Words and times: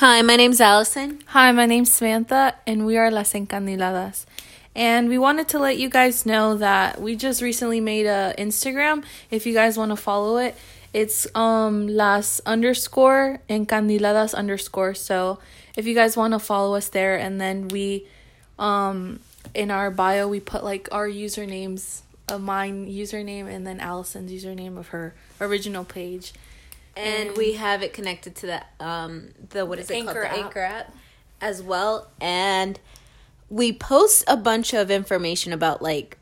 Hi, 0.00 0.20
my 0.20 0.36
name's 0.36 0.60
Allison. 0.60 1.20
Hi, 1.28 1.52
my 1.52 1.64
name's 1.64 1.90
Samantha, 1.90 2.56
and 2.66 2.84
we 2.84 2.98
are 2.98 3.10
Las 3.10 3.32
Encandiladas. 3.32 4.26
And 4.74 5.08
we 5.08 5.16
wanted 5.16 5.48
to 5.48 5.58
let 5.58 5.78
you 5.78 5.88
guys 5.88 6.26
know 6.26 6.54
that 6.58 7.00
we 7.00 7.16
just 7.16 7.40
recently 7.40 7.80
made 7.80 8.04
a 8.04 8.34
Instagram. 8.36 9.04
If 9.30 9.46
you 9.46 9.54
guys 9.54 9.78
want 9.78 9.92
to 9.92 9.96
follow 9.96 10.36
it, 10.36 10.54
it's 10.92 11.26
um 11.34 11.88
las 11.88 12.42
underscore 12.44 13.40
encandiladas 13.48 14.34
underscore. 14.34 14.92
So 14.92 15.38
if 15.78 15.86
you 15.86 15.94
guys 15.94 16.14
want 16.14 16.34
to 16.34 16.40
follow 16.40 16.74
us 16.74 16.90
there, 16.90 17.16
and 17.16 17.40
then 17.40 17.68
we 17.68 18.06
um 18.58 19.20
in 19.54 19.70
our 19.70 19.90
bio 19.90 20.28
we 20.28 20.40
put 20.40 20.62
like 20.62 20.90
our 20.92 21.08
usernames 21.08 22.02
of 22.28 22.42
mine 22.42 22.86
username 22.86 23.48
and 23.48 23.66
then 23.66 23.80
Allison's 23.80 24.30
username 24.30 24.76
of 24.76 24.88
her 24.88 25.14
original 25.40 25.86
page. 25.86 26.34
And 26.96 27.36
we 27.36 27.52
have 27.54 27.82
it 27.82 27.92
connected 27.92 28.34
to 28.36 28.46
the 28.46 28.62
um 28.84 29.30
the 29.50 29.66
what 29.66 29.78
is 29.78 29.90
it 29.90 29.94
Anchor 29.94 30.12
called? 30.12 30.24
The 30.24 30.28
app. 30.28 30.46
Anchor 30.46 30.60
app 30.60 30.94
as 31.40 31.62
well. 31.62 32.08
And 32.20 32.80
we 33.48 33.72
post 33.72 34.24
a 34.26 34.36
bunch 34.36 34.74
of 34.74 34.90
information 34.90 35.52
about 35.52 35.82
like 35.82 36.18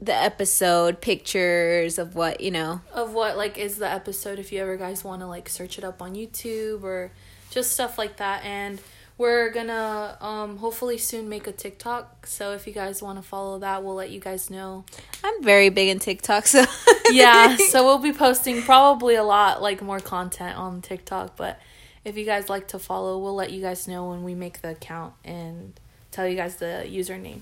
the 0.00 0.14
episode, 0.14 1.00
pictures 1.00 1.98
of 1.98 2.14
what, 2.14 2.40
you 2.40 2.50
know. 2.50 2.80
of 2.92 3.12
what 3.14 3.36
like 3.36 3.58
is 3.58 3.78
the 3.78 3.90
episode 3.90 4.38
if 4.38 4.52
you 4.52 4.60
ever 4.60 4.76
guys 4.76 5.02
want 5.02 5.20
to 5.22 5.26
like 5.26 5.48
search 5.48 5.78
it 5.78 5.84
up 5.84 6.02
on 6.02 6.14
YouTube 6.14 6.82
or 6.82 7.10
just 7.50 7.72
stuff 7.72 7.98
like 7.98 8.16
that 8.16 8.44
and 8.44 8.80
we're 9.16 9.50
gonna 9.50 10.16
um 10.20 10.56
hopefully 10.56 10.98
soon 10.98 11.28
make 11.28 11.46
a 11.46 11.52
TikTok 11.52 12.26
so 12.26 12.52
if 12.52 12.66
you 12.66 12.72
guys 12.72 13.02
want 13.02 13.18
to 13.18 13.22
follow 13.22 13.58
that 13.60 13.84
we'll 13.84 13.94
let 13.94 14.10
you 14.10 14.20
guys 14.20 14.50
know 14.50 14.84
I'm 15.22 15.42
very 15.42 15.68
big 15.68 15.88
in 15.88 15.98
TikTok, 16.00 16.46
so 16.46 16.64
yeah 17.10 17.56
so 17.56 17.84
we'll 17.84 17.98
be 17.98 18.12
posting 18.12 18.62
probably 18.62 19.14
a 19.14 19.22
lot 19.22 19.62
like 19.62 19.82
more 19.82 20.00
content 20.00 20.56
on 20.58 20.82
TikTok 20.82 21.36
but 21.36 21.60
if 22.04 22.16
you 22.16 22.24
guys 22.24 22.48
like 22.48 22.68
to 22.68 22.78
follow 22.78 23.18
we'll 23.18 23.34
let 23.34 23.52
you 23.52 23.60
guys 23.60 23.86
know 23.86 24.08
when 24.08 24.24
we 24.24 24.34
make 24.34 24.60
the 24.62 24.70
account 24.70 25.14
and 25.24 25.78
tell 26.10 26.26
you 26.26 26.36
guys 26.36 26.56
the 26.56 26.84
username 26.86 27.40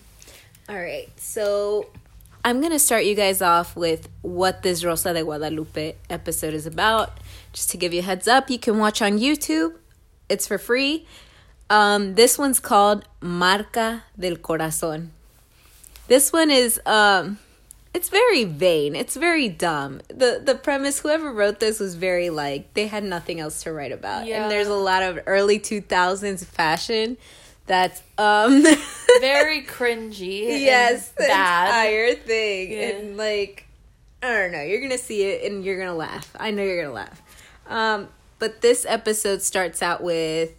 All 0.68 0.76
right, 0.76 1.08
so 1.16 1.86
I'm 2.44 2.60
gonna 2.60 2.78
start 2.78 3.04
you 3.04 3.14
guys 3.14 3.40
off 3.40 3.76
with 3.76 4.08
what 4.20 4.62
this 4.62 4.84
Rosa 4.84 5.12
de 5.12 5.22
Guadalupe 5.22 5.94
episode 6.10 6.54
is 6.54 6.66
about. 6.66 7.18
Just 7.52 7.70
to 7.70 7.76
give 7.76 7.92
you 7.92 8.00
a 8.00 8.02
heads 8.02 8.26
up, 8.26 8.50
you 8.50 8.58
can 8.58 8.78
watch 8.78 9.00
on 9.00 9.18
YouTube. 9.18 9.76
It's 10.28 10.46
for 10.46 10.58
free. 10.58 11.06
Um, 11.72 12.14
this 12.16 12.36
one's 12.36 12.60
called 12.60 13.04
Marca 13.22 14.04
del 14.18 14.36
Corazón. 14.36 15.08
This 16.06 16.30
one 16.32 16.50
is 16.50 16.78
um, 16.84 17.38
it's 17.94 18.10
very 18.10 18.44
vain. 18.44 18.94
It's 18.94 19.16
very 19.16 19.48
dumb. 19.48 20.00
the 20.08 20.40
The 20.44 20.54
premise, 20.54 21.00
whoever 21.00 21.32
wrote 21.32 21.60
this, 21.60 21.80
was 21.80 21.94
very 21.94 22.28
like 22.28 22.74
they 22.74 22.86
had 22.88 23.04
nothing 23.04 23.40
else 23.40 23.62
to 23.62 23.72
write 23.72 23.92
about, 23.92 24.26
Yeah. 24.26 24.42
and 24.42 24.50
there's 24.50 24.68
a 24.68 24.74
lot 24.90 25.02
of 25.02 25.18
early 25.26 25.58
2000s 25.58 26.44
fashion 26.44 27.16
that's 27.66 28.02
um. 28.18 28.62
very 29.20 29.62
cringy 29.62 30.50
and 30.52 30.60
yes 30.60 31.08
the 31.10 31.24
bad 31.24 31.66
entire 31.68 32.14
thing 32.16 32.72
Yeah. 32.72 32.88
and 32.88 33.16
like 33.16 33.66
i 34.22 34.28
don't 34.28 34.52
know 34.52 34.62
you're 34.62 34.80
gonna 34.80 34.98
see 34.98 35.22
it 35.24 35.44
and 35.50 35.64
you're 35.64 35.78
gonna 35.78 35.94
laugh 35.94 36.28
i 36.40 36.50
know 36.50 36.62
you're 36.62 36.82
gonna 36.82 36.94
laugh 36.94 37.22
um 37.68 38.08
but 38.40 38.62
this 38.62 38.84
episode 38.88 39.42
starts 39.42 39.80
out 39.82 40.02
with 40.02 40.50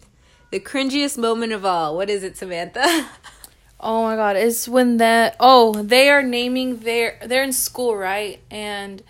the 0.54 0.60
cringiest 0.60 1.18
moment 1.18 1.52
of 1.52 1.66
all 1.66 1.96
what 1.98 2.10
is 2.10 2.24
it 2.24 2.38
samantha 2.38 3.10
Oh 3.86 4.04
my 4.04 4.16
god, 4.16 4.38
it's 4.38 4.66
when 4.66 4.96
that 4.98 5.36
oh, 5.42 5.74
they 5.74 6.10
are 6.10 6.24
naming 6.24 6.80
their 6.80 7.20
they're 7.26 7.44
in 7.44 7.52
school, 7.52 7.98
right? 7.98 8.40
And 8.50 9.04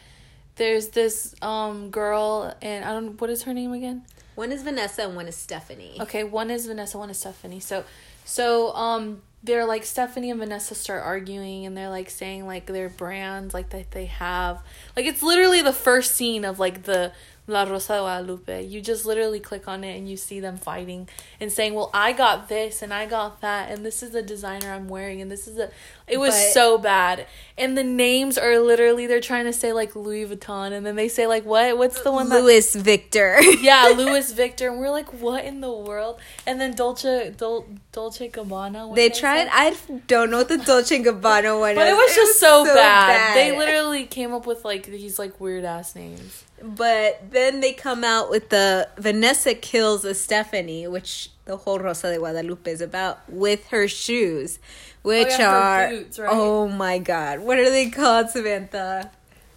there's 0.55 0.89
this 0.89 1.35
um 1.43 1.91
girl 1.91 2.55
and 2.59 2.83
I 2.83 2.91
don't 2.91 3.21
what 3.21 3.29
is 3.29 3.43
her 3.43 3.53
name 3.53 3.71
again? 3.71 4.03
one 4.35 4.51
is 4.51 4.63
vanessa 4.63 5.03
and 5.03 5.15
one 5.15 5.27
is 5.27 5.35
stephanie 5.35 5.95
Okay, 6.01 6.23
one 6.23 6.49
is 6.49 6.65
Vanessa, 6.65 6.97
one 6.97 7.11
is 7.11 7.19
Stephanie. 7.19 7.59
So 7.59 7.83
so 8.25 8.73
um 8.73 9.21
they're 9.43 9.65
like 9.65 9.83
Stephanie 9.83 10.31
and 10.31 10.39
Vanessa 10.39 10.73
start 10.73 11.03
arguing 11.03 11.67
and 11.67 11.77
they're 11.77 11.89
like 11.89 12.09
saying 12.09 12.47
like 12.47 12.65
their 12.65 12.89
brands 12.89 13.53
like 13.53 13.69
that 13.69 13.91
they 13.91 14.05
have. 14.05 14.59
Like 14.95 15.05
it's 15.05 15.21
literally 15.21 15.61
the 15.61 15.73
first 15.73 16.15
scene 16.15 16.45
of 16.45 16.57
like 16.57 16.83
the 16.83 17.11
La 17.45 17.63
Rosa 17.63 17.93
de 17.93 17.99
Guadalupe. 17.99 18.63
You 18.65 18.79
just 18.81 19.05
literally 19.05 19.39
click 19.39 19.67
on 19.67 19.83
it 19.83 19.97
and 19.97 20.09
you 20.09 20.15
see 20.15 20.39
them 20.39 20.57
fighting 20.57 21.09
and 21.41 21.51
saying, 21.51 21.73
"Well, 21.73 21.89
I 21.93 22.13
got 22.13 22.47
this 22.47 22.81
and 22.81 22.93
I 22.93 23.05
got 23.05 23.41
that 23.41 23.69
and 23.69 23.85
this 23.85 24.01
is 24.01 24.11
the 24.11 24.21
designer 24.21 24.71
I'm 24.71 24.87
wearing 24.87 25.21
and 25.21 25.29
this 25.29 25.47
is 25.47 25.57
a." 25.57 25.69
It 26.07 26.17
was 26.19 26.33
But- 26.33 26.53
so 26.53 26.77
bad. 26.77 27.27
And 27.57 27.77
the 27.77 27.83
names 27.83 28.37
are 28.37 28.59
literally 28.59 29.07
they're 29.07 29.19
trying 29.21 29.45
to 29.45 29.53
say 29.53 29.73
like 29.73 29.95
Louis 29.95 30.25
Vuitton 30.25 30.71
and 30.71 30.85
then 30.85 30.95
they 30.95 31.07
say 31.09 31.27
like 31.27 31.45
what? 31.45 31.77
What's 31.77 32.01
the 32.01 32.11
one 32.11 32.29
that 32.29 32.41
louis 32.41 32.75
victor 32.75 33.41
yeah, 33.61 33.93
Louis 33.95 34.31
Victor, 34.33 34.69
and 34.69 34.79
we're 34.79 34.89
like, 34.89 35.09
what 35.21 35.43
in 35.45 35.61
the 35.61 35.71
world? 35.71 36.19
And 36.47 36.59
then 36.59 36.73
Dolce 36.75 37.31
Dol, 37.35 37.65
Dolce 37.91 38.29
Gabbana. 38.29 38.95
they 38.95 39.09
they 39.09 39.15
tried 39.15 39.47
i 39.51 39.75
don't 40.07 40.29
know 40.31 40.37
what 40.37 40.47
the 40.47 40.57
dolce 40.57 40.97
gabbana 41.03 41.59
one 41.59 41.75
but 41.75 41.87
is 41.87 41.93
it 41.93 41.95
was 41.95 42.15
just 42.15 42.39
so, 42.39 42.63
bad. 42.65 42.75
bad. 42.75 43.35
They 43.37 43.57
literally 43.57 44.05
came 44.05 44.33
up 44.33 44.45
with 44.47 44.63
like 44.65 44.85
these 44.85 45.19
like 45.19 45.39
weird 45.39 45.65
ass 45.65 45.95
names. 45.95 46.45
But 46.65 47.31
then 47.31 47.59
they 47.59 47.73
come 47.73 48.05
out 48.05 48.29
with 48.29 48.47
the 48.49 48.87
Vanessa 48.97 49.53
kills 49.53 50.05
a 50.05 50.13
Stephanie, 50.13 50.87
which 50.87 51.29
the 51.43 51.57
whole 51.57 51.77
Rosa 51.77 52.09
de 52.13 52.17
Guadalupe 52.19 52.71
is 52.71 52.79
about, 52.79 53.19
with 53.29 53.67
her 53.67 53.87
shoes, 53.89 54.59
which 55.01 55.27
Oh, 55.27 55.37
yeah, 55.39 55.49
are 55.51 55.89
boots, 55.89 56.19
right? 56.19 56.29
oh 56.31 56.69
my 56.69 56.99
god, 56.99 57.41
what 57.41 57.59
are 57.59 57.69
they 57.69 57.89
called, 57.89 58.29
Samantha? 58.29 59.11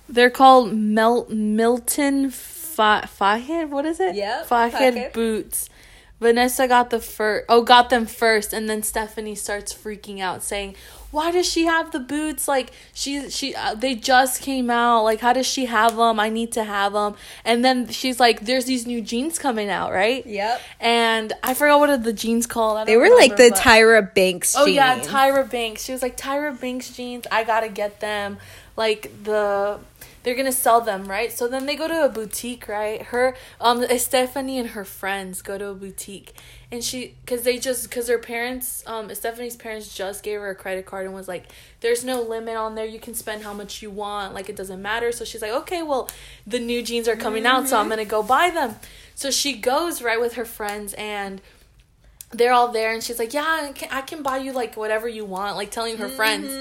They're 0.09 0.31
called 0.31 0.73
Mel 0.73 1.27
Milton 1.29 2.31
Fa- 2.31 3.09
Fahed. 3.09 3.69
What 3.69 3.87
is 3.87 4.01
it? 4.01 4.17
Yeah, 4.17 4.43
Fahed 4.45 4.73
Fahed. 4.73 5.13
boots. 5.13 5.71
Vanessa 6.19 6.67
got 6.67 6.91
the 6.91 6.99
first. 6.99 7.45
Oh, 7.49 7.63
got 7.63 7.89
them 7.91 8.07
first, 8.07 8.53
and 8.53 8.69
then 8.69 8.83
Stephanie 8.83 9.35
starts 9.37 9.73
freaking 9.73 10.19
out, 10.21 10.43
saying, 10.43 10.75
"Why 11.17 11.31
does 11.31 11.49
she 11.51 11.65
have 11.65 11.93
the 11.93 11.99
boots? 11.99 12.47
Like 12.47 12.69
she 12.93 13.31
she 13.31 13.55
uh, 13.55 13.75
they 13.75 13.95
just 13.95 14.43
came 14.43 14.69
out. 14.69 15.03
Like 15.03 15.21
how 15.21 15.33
does 15.33 15.47
she 15.47 15.65
have 15.65 15.97
them? 15.97 16.21
I 16.21 16.29
need 16.29 16.53
to 16.53 16.65
have 16.65 16.93
them." 16.93 17.15
And 17.45 17.65
then 17.65 17.89
she's 17.89 18.21
like, 18.21 18.45
"There's 18.49 18.67
these 18.67 18.87
new 18.87 19.01
jeans 19.01 19.39
coming 19.39 19.71
out, 19.71 19.93
right?" 19.93 20.25
Yep, 20.27 20.61
And 20.81 21.33
I 21.43 21.55
forgot 21.55 21.81
what 21.81 21.91
are 21.91 21.97
the 21.97 22.13
jeans 22.13 22.47
called. 22.47 22.87
They 22.87 22.99
were 22.99 23.09
like 23.09 23.37
the 23.37 23.51
but- 23.51 23.59
Tyra 23.59 24.03
Banks. 24.15 24.55
Oh 24.57 24.67
yeah. 24.67 25.01
Tyra 25.01 25.51
Banks. 25.51 25.85
She 25.85 25.93
was 25.93 26.03
like 26.03 26.17
Tyra 26.17 26.59
Banks 26.61 26.91
jeans. 26.91 27.27
I 27.33 27.45
gotta 27.45 27.69
get 27.69 28.01
them. 28.01 28.39
Like 28.77 29.11
the 29.25 29.79
they're 30.27 30.35
gonna 30.35 30.51
sell 30.51 30.81
them, 30.81 31.05
right? 31.05 31.33
So 31.33 31.47
then 31.47 31.67
they 31.67 31.77
go 31.77 31.87
to 31.87 32.05
a 32.05 32.09
boutique, 32.09 32.67
right? 32.67 33.01
Her 33.01 33.37
um 33.61 33.87
Stephanie 33.97 34.59
and 34.59 34.71
her 34.71 34.85
friends 34.85 35.41
go 35.41 35.57
to 35.57 35.69
a 35.69 35.75
boutique, 35.75 36.35
and 36.73 36.83
she 36.83 37.15
because 37.25 37.45
they 37.45 37.59
just 37.59 37.89
because 37.89 38.09
her 38.09 38.19
parents 38.19 38.83
um 38.89 39.15
Stephanie's 39.15 39.55
parents 39.55 39.95
just 39.95 40.25
gave 40.25 40.41
her 40.41 40.51
a 40.51 40.57
credit 40.57 40.85
card 40.85 41.07
and 41.07 41.15
was 41.15 41.29
like, 41.29 41.45
there's 41.81 42.05
no 42.05 42.21
limit 42.21 42.57
on 42.57 42.75
there. 42.75 42.85
You 42.85 42.99
can 42.99 43.15
spend 43.15 43.45
how 43.45 43.53
much 43.53 43.83
you 43.83 43.91
want. 43.93 44.35
Like 44.35 44.49
it 44.49 44.57
doesn't 44.57 44.83
matter. 44.83 45.13
So 45.13 45.25
she's 45.25 45.43
like, 45.43 45.53
okay, 45.53 45.85
well 45.85 46.11
the 46.45 46.59
new 46.59 46.83
jeans 46.83 47.07
are 47.07 47.15
coming 47.15 47.47
out, 47.47 47.69
so 47.69 47.79
I'm 47.79 47.89
gonna 47.89 48.05
go 48.05 48.25
buy 48.25 48.51
them. 48.51 48.75
So 49.15 49.31
she 49.31 49.57
goes 49.57 50.03
right 50.03 50.21
with 50.21 50.35
her 50.35 50.45
friends 50.45 50.93
and 50.95 51.41
they're 52.33 52.53
all 52.53 52.69
there 52.69 52.93
and 52.93 53.03
she's 53.03 53.19
like 53.19 53.33
yeah 53.33 53.69
I 53.69 53.73
can, 53.73 53.89
I 53.93 54.01
can 54.03 54.23
buy 54.23 54.39
you 54.39 54.53
like 54.53 54.77
whatever 54.77 55.09
you 55.09 55.25
want 55.25 55.57
like 55.57 55.71
telling 55.71 55.97
her 55.99 56.09
friends. 56.09 56.53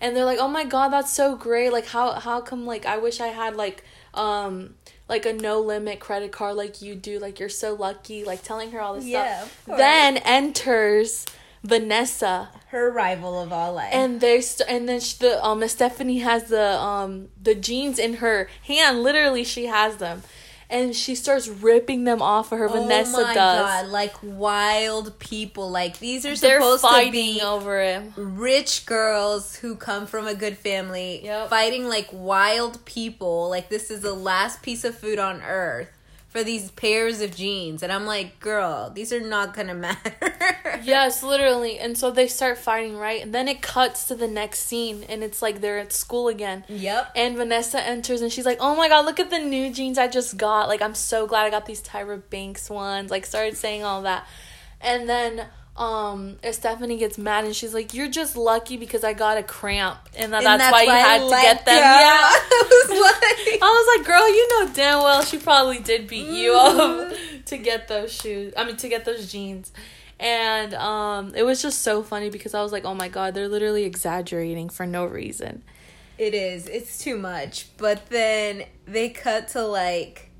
And 0.00 0.16
they're 0.16 0.24
like 0.24 0.38
oh 0.40 0.48
my 0.48 0.64
god 0.64 0.88
that's 0.88 1.12
so 1.12 1.36
great. 1.36 1.72
Like 1.72 1.86
how 1.86 2.12
how 2.12 2.40
come 2.40 2.66
like 2.66 2.84
i 2.86 2.98
wish 2.98 3.20
i 3.20 3.28
had 3.28 3.54
like 3.56 3.84
um 4.14 4.74
like 5.08 5.24
a 5.26 5.32
no 5.32 5.60
limit 5.60 6.00
credit 6.00 6.32
card 6.32 6.56
like 6.56 6.82
you 6.82 6.94
do? 6.94 7.18
Like 7.18 7.38
you're 7.38 7.48
so 7.48 7.74
lucky 7.74 8.24
like 8.24 8.42
telling 8.42 8.72
her 8.72 8.80
all 8.80 8.94
this 8.94 9.04
Yeah, 9.06 9.44
stuff 9.44 9.78
then 9.78 10.16
enters 10.18 11.24
vanessa. 11.62 12.48
Her 12.68 12.90
rival 12.90 13.40
of 13.40 13.52
all 13.52 13.74
life. 13.74 13.90
and 13.92 14.20
there's 14.20 14.48
st- 14.48 14.68
and 14.68 14.88
then 14.88 15.00
sh 15.00 15.14
the 15.14 15.42
um 15.44 15.66
Stephanie 15.68 16.18
has 16.18 16.44
the 16.44 16.78
um 16.80 17.28
the 17.40 17.54
jeans 17.54 17.98
in 17.98 18.14
her 18.14 18.48
hand. 18.66 19.02
Literally 19.02 19.44
she 19.44 19.66
has 19.66 19.96
them 19.98 20.22
and 20.72 20.96
she 20.96 21.14
starts 21.14 21.46
ripping 21.48 22.04
them 22.04 22.20
off 22.22 22.50
of 22.50 22.58
her 22.58 22.68
oh 22.68 22.72
Vanessa 22.72 23.18
oh 23.18 23.22
my 23.22 23.34
does 23.34 23.60
god, 23.60 23.86
like 23.88 24.14
wild 24.22 25.18
people. 25.18 25.70
Like 25.70 25.98
these 25.98 26.24
are 26.26 26.34
they're 26.34 26.60
supposed 26.60 26.84
to 26.84 27.10
be 27.12 27.40
over 27.42 27.78
it 27.80 28.02
rich 28.16 28.86
girls 28.86 29.54
who 29.56 29.76
come 29.76 30.06
from 30.06 30.26
a 30.26 30.34
good 30.34 30.56
family 30.56 31.20
Yep. 31.24 31.50
fighting 31.50 31.86
like 31.88 32.08
wild 32.12 32.84
people 32.84 33.48
like 33.50 33.68
this 33.68 33.90
is 33.90 34.00
the 34.00 34.14
last 34.14 34.62
piece 34.62 34.84
of 34.84 34.96
food 34.96 35.18
on 35.18 35.42
earth 35.42 35.88
for 36.32 36.42
these 36.42 36.70
pairs 36.72 37.20
of 37.20 37.36
jeans 37.36 37.82
and 37.82 37.92
i'm 37.92 38.06
like 38.06 38.40
girl 38.40 38.90
these 38.90 39.12
are 39.12 39.20
not 39.20 39.54
gonna 39.54 39.74
matter 39.86 40.14
Yes, 40.84 41.22
literally. 41.22 41.78
And 41.78 41.96
so 41.96 42.10
they 42.10 42.26
start 42.26 42.58
fighting, 42.58 42.96
right? 42.96 43.22
And 43.22 43.34
then 43.34 43.48
it 43.48 43.62
cuts 43.62 44.06
to 44.06 44.14
the 44.14 44.28
next 44.28 44.60
scene 44.60 45.04
and 45.08 45.22
it's 45.22 45.42
like 45.42 45.60
they're 45.60 45.78
at 45.78 45.92
school 45.92 46.28
again. 46.28 46.64
yep 46.68 47.10
And 47.14 47.36
Vanessa 47.36 47.80
enters 47.80 48.20
and 48.20 48.32
she's 48.32 48.46
like, 48.46 48.58
"Oh 48.60 48.74
my 48.74 48.88
god, 48.88 49.04
look 49.04 49.20
at 49.20 49.30
the 49.30 49.38
new 49.38 49.72
jeans 49.72 49.98
I 49.98 50.08
just 50.08 50.36
got. 50.36 50.68
Like 50.68 50.82
I'm 50.82 50.94
so 50.94 51.26
glad 51.26 51.46
I 51.46 51.50
got 51.50 51.66
these 51.66 51.82
Tyra 51.82 52.20
Banks 52.30 52.68
ones." 52.70 53.10
Like 53.10 53.26
started 53.26 53.56
saying 53.56 53.84
all 53.84 54.02
that. 54.02 54.26
And 54.80 55.08
then 55.08 55.46
um 55.82 56.36
Stephanie 56.52 56.96
gets 56.96 57.18
mad 57.18 57.44
and 57.44 57.56
she's 57.56 57.74
like, 57.74 57.92
"You're 57.92 58.10
just 58.10 58.36
lucky 58.36 58.76
because 58.76 59.02
I 59.02 59.12
got 59.14 59.36
a 59.36 59.42
cramp." 59.42 59.98
And, 60.16 60.32
that 60.32 60.44
And 60.44 60.60
that's, 60.60 60.72
why 60.72 60.82
you 60.84 60.90
I 60.90 60.98
had 60.98 61.22
to 61.22 61.30
get 61.30 61.66
them. 61.66 61.76
Yeah. 61.76 61.82
I 61.82 62.66
was 62.70 62.90
like 63.50 63.62
I 63.62 63.66
was 63.66 63.98
like, 63.98 64.06
girl, 64.06 64.28
you 64.28 64.48
know 64.48 64.72
damn 64.72 65.02
well 65.02 65.22
she 65.22 65.38
probably 65.38 65.80
did 65.80 66.06
beat 66.06 66.28
you 66.28 66.54
up. 66.54 67.12
to 67.46 67.58
get 67.58 67.88
those 67.88 68.12
shoes. 68.12 68.54
I 68.56 68.64
mean, 68.64 68.76
to 68.76 68.88
get 68.88 69.04
those 69.04 69.30
jeans. 69.30 69.72
And 70.20 70.72
um, 70.74 71.34
it 71.34 71.42
was 71.42 71.60
just 71.60 71.80
so 71.80 72.04
funny 72.04 72.30
because 72.30 72.54
I 72.54 72.62
was 72.62 72.70
like, 72.70 72.84
oh 72.84 72.94
my 72.94 73.08
god, 73.08 73.34
they're 73.34 73.48
literally 73.48 73.82
exaggerating 73.84 74.68
for 74.68 74.86
no 74.86 75.04
reason. 75.04 75.64
It 76.16 76.34
is. 76.34 76.68
It's 76.68 76.98
too 76.98 77.18
much. 77.18 77.66
But 77.76 78.06
then 78.08 78.64
they 78.86 79.08
cut 79.08 79.48
to 79.48 79.66
like 79.66 80.30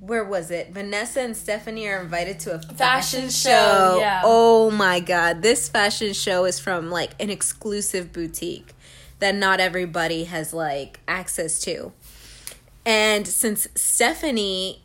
where 0.00 0.24
was 0.24 0.50
it? 0.50 0.72
Vanessa 0.72 1.20
and 1.20 1.36
Stephanie 1.36 1.86
are 1.86 2.00
invited 2.00 2.40
to 2.40 2.54
a 2.54 2.58
fashion, 2.58 2.76
Fashion 2.76 3.30
show. 3.30 3.50
show, 3.50 3.96
yeah. 4.00 4.22
Oh 4.24 4.70
my 4.70 4.98
god. 4.98 5.42
This 5.42 5.68
fashion 5.68 6.14
show 6.14 6.46
is 6.46 6.58
from 6.58 6.90
like 6.90 7.10
an 7.22 7.30
exclusive 7.30 8.12
boutique 8.12 8.72
that 9.18 9.34
not 9.34 9.60
everybody 9.60 10.24
has 10.24 10.54
like 10.54 11.00
access 11.06 11.60
to. 11.60 11.92
And 12.86 13.26
since 13.28 13.68
Stephanie 13.74 14.82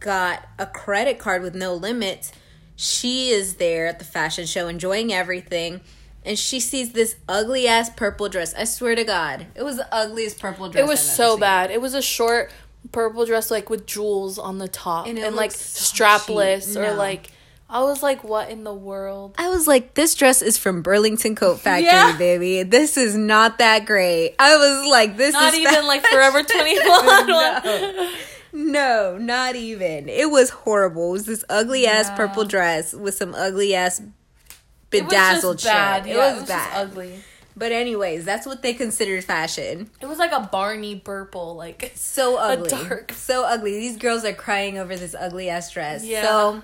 got 0.00 0.48
a 0.58 0.66
credit 0.66 1.18
card 1.18 1.42
with 1.42 1.54
no 1.54 1.74
limits, 1.74 2.32
she 2.74 3.28
is 3.28 3.56
there 3.56 3.86
at 3.86 3.98
the 3.98 4.04
fashion 4.04 4.46
show 4.46 4.66
enjoying 4.66 5.12
everything. 5.12 5.82
And 6.24 6.38
she 6.38 6.58
sees 6.58 6.92
this 6.92 7.16
ugly 7.28 7.68
ass 7.68 7.90
purple 7.90 8.28
dress. 8.28 8.54
I 8.54 8.64
swear 8.64 8.94
to 8.94 9.04
God, 9.04 9.46
it 9.54 9.62
was 9.62 9.76
the 9.76 9.94
ugliest 9.94 10.40
purple 10.40 10.68
dress. 10.68 10.84
It 10.84 10.88
was 10.88 11.00
so 11.00 11.32
seen. 11.32 11.40
bad. 11.40 11.70
It 11.70 11.80
was 11.80 11.94
a 11.94 12.02
short 12.02 12.50
purple 12.92 13.24
dress 13.26 13.50
like 13.50 13.68
with 13.70 13.86
jewels 13.86 14.38
on 14.38 14.58
the 14.58 14.68
top 14.68 15.06
And 15.06 15.18
and, 15.18 15.36
like 15.36 15.52
so 15.52 15.94
strapless 15.94 16.68
cheap. 16.68 16.78
or 16.78 16.94
like 16.94 17.30
I 17.70 17.82
was 17.82 18.02
like, 18.02 18.24
what 18.24 18.48
in 18.50 18.64
the 18.64 18.72
world? 18.72 19.34
I 19.36 19.50
was 19.50 19.66
like, 19.66 19.92
this 19.92 20.14
dress 20.14 20.40
is 20.40 20.56
from 20.56 20.80
Burlington 20.80 21.34
Coat 21.34 21.60
Factory, 21.60 21.84
Yeah. 21.86 22.16
baby. 22.16 22.62
This 22.62 22.96
is 22.96 23.14
not 23.14 23.58
that 23.58 23.84
great. 23.84 24.34
I 24.38 24.56
was 24.56 24.88
like, 24.90 25.18
this 25.18 25.28
is 25.28 25.34
Not 25.34 25.52
is 25.52 25.60
even 25.60 25.86
like. 25.86 26.02
Forever 26.06 26.42
Twenty 26.44 26.78
One. 26.88 27.26
no. 27.26 28.10
no, 28.54 29.18
not 29.18 29.54
even. 29.54 30.08
It 30.08 30.30
was 30.30 30.48
horrible. 30.50 31.10
It 31.10 31.12
was 31.12 31.26
this 31.26 31.44
ugly 31.50 31.86
ass 31.86 32.08
purple 32.16 32.44
dress 32.46 32.94
with 32.94 33.14
some 33.16 33.34
ugly 33.34 33.74
ass 33.74 34.00
It 34.00 34.04
was 34.04 35.10
bedazzled 35.10 35.58
just 35.58 35.66
bad. 35.70 36.04
shit. 36.04 36.12
It 36.12 36.16
Yeah, 36.16 36.24
was, 36.24 36.32
it 36.32 36.40
was 36.40 36.48
just 36.48 36.70
bad. 36.70 36.86
ugly. 36.88 37.20
But 37.58 37.72
anyways, 37.72 38.24
that's 38.24 38.46
what 38.46 38.62
they 38.62 38.72
considered 38.74 39.24
fashion. 39.24 39.90
It 40.00 40.06
was 40.06 40.18
like 40.18 40.32
a 40.32 40.48
Barney 40.52 40.96
purple, 40.96 41.56
like 41.56 41.92
So 41.96 42.36
ugly. 42.36 42.68
dark- 42.70 43.12
So 43.12 43.44
ugly. 43.44 43.72
These 43.78 43.96
girls 43.96 44.24
are 44.24 44.32
crying 44.32 44.78
over 44.78 44.96
this 44.96 45.14
ugly 45.18 45.48
ass 45.50 45.72
dress. 45.72 46.04
Yeah. 46.04 46.22
So 46.22 46.62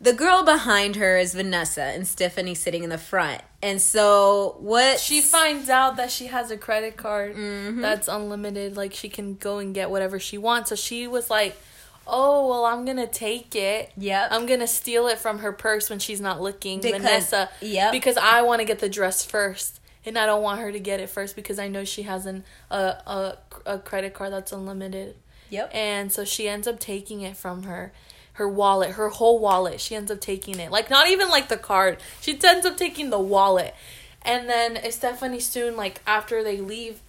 the 0.00 0.12
girl 0.12 0.42
behind 0.44 0.96
her 0.96 1.16
is 1.18 1.34
Vanessa 1.34 1.82
and 1.82 2.06
Stephanie 2.06 2.54
sitting 2.54 2.82
in 2.84 2.90
the 2.90 2.98
front. 2.98 3.40
And 3.62 3.80
so 3.80 4.56
what 4.58 4.98
she 4.98 5.20
finds 5.20 5.68
out 5.68 5.96
that 5.96 6.10
she 6.10 6.26
has 6.26 6.50
a 6.50 6.56
credit 6.56 6.96
card 6.96 7.36
Mm-hmm. 7.36 7.80
that's 7.80 8.08
unlimited 8.08 8.76
like 8.76 8.92
she 8.94 9.08
can 9.08 9.34
go 9.36 9.58
and 9.58 9.72
get 9.74 9.90
whatever 9.90 10.18
she 10.18 10.38
wants 10.38 10.70
so 10.70 10.74
she 10.76 11.06
was 11.06 11.30
like 11.30 11.56
oh 12.04 12.48
well 12.48 12.64
i'm 12.64 12.84
gonna 12.84 13.06
take 13.06 13.54
it 13.54 13.92
yeah 13.96 14.26
i'm 14.32 14.44
gonna 14.46 14.66
steal 14.66 15.06
it 15.06 15.18
from 15.18 15.38
her 15.38 15.52
purse 15.52 15.88
when 15.88 16.00
she's 16.00 16.20
not 16.20 16.40
looking 16.40 16.80
Because- 16.80 17.00
vanessa 17.00 17.48
yeah 17.60 17.92
because 17.92 18.16
i 18.16 18.42
want 18.42 18.58
to 18.58 18.64
get 18.64 18.80
the 18.80 18.88
dress 18.88 19.24
first 19.24 19.78
and 20.04 20.18
i 20.18 20.26
don't 20.26 20.42
want 20.42 20.60
her 20.60 20.72
to 20.72 20.80
get 20.80 21.00
it 21.00 21.08
first 21.08 21.36
because 21.36 21.58
i 21.58 21.68
know 21.68 21.84
she 21.84 22.02
has 22.02 22.26
an 22.26 22.44
a, 22.70 22.76
a, 22.76 23.38
a 23.66 23.78
credit 23.78 24.14
card 24.14 24.32
that's 24.32 24.52
unlimited. 24.52 25.16
Yep. 25.50 25.70
and 25.74 26.10
so 26.10 26.24
she 26.24 26.48
ends 26.48 26.66
up 26.66 26.80
taking 26.80 27.20
it 27.20 27.36
from 27.36 27.64
her 27.64 27.92
her 28.34 28.48
wallet 28.48 28.92
her 28.92 29.10
whole 29.10 29.38
wallet. 29.38 29.80
She 29.80 29.94
ends 29.94 30.10
up 30.10 30.20
taking 30.20 30.58
it. 30.58 30.70
Like 30.70 30.88
not 30.88 31.08
even 31.10 31.28
like 31.28 31.48
the 31.48 31.58
card. 31.58 31.98
She 32.22 32.38
ends 32.42 32.64
up 32.64 32.78
taking 32.78 33.10
the 33.10 33.20
wallet. 33.20 33.74
And 34.22 34.48
then 34.48 34.90
stephanie 34.90 35.40
soon 35.40 35.76
like 35.76 36.00
after 36.06 36.42
they 36.42 36.58
leave 36.60 37.02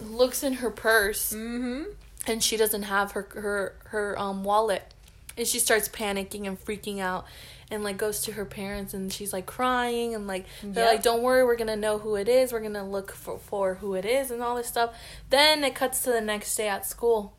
looks 0.00 0.42
in 0.42 0.54
her 0.54 0.70
purse. 0.70 1.32
Mm-hmm. 1.32 1.82
and 2.26 2.42
she 2.42 2.56
doesn't 2.56 2.82
have 2.84 3.12
her 3.12 3.28
her 3.34 3.74
her 3.84 4.18
um 4.18 4.42
wallet. 4.42 4.92
And 5.38 5.46
she 5.46 5.60
starts 5.60 5.88
panicking 5.88 6.46
and 6.48 6.58
freaking 6.62 6.98
out 6.98 7.24
and 7.70 7.84
like 7.84 7.96
goes 7.96 8.20
to 8.22 8.32
her 8.32 8.44
parents 8.44 8.94
and 8.94 9.12
she's 9.12 9.32
like 9.32 9.46
crying 9.46 10.14
and 10.14 10.26
like 10.26 10.44
they're 10.62 10.84
Yep. 10.84 10.94
like 10.94 11.02
don't 11.02 11.22
worry 11.22 11.44
we're 11.44 11.56
gonna 11.56 11.76
know 11.76 11.98
who 11.98 12.16
it 12.16 12.28
is 12.28 12.52
we're 12.52 12.60
gonna 12.60 12.88
look 12.88 13.12
for, 13.12 13.38
for 13.38 13.74
who 13.74 13.94
it 13.94 14.04
is 14.04 14.30
and 14.30 14.42
all 14.42 14.56
this 14.56 14.66
stuff 14.66 14.94
then 15.30 15.62
it 15.64 15.74
cuts 15.74 16.02
to 16.02 16.10
the 16.10 16.20
next 16.20 16.56
day 16.56 16.68
at 16.68 16.84
school 16.86 17.32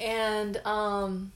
and 0.00 0.58
um 0.64 1.32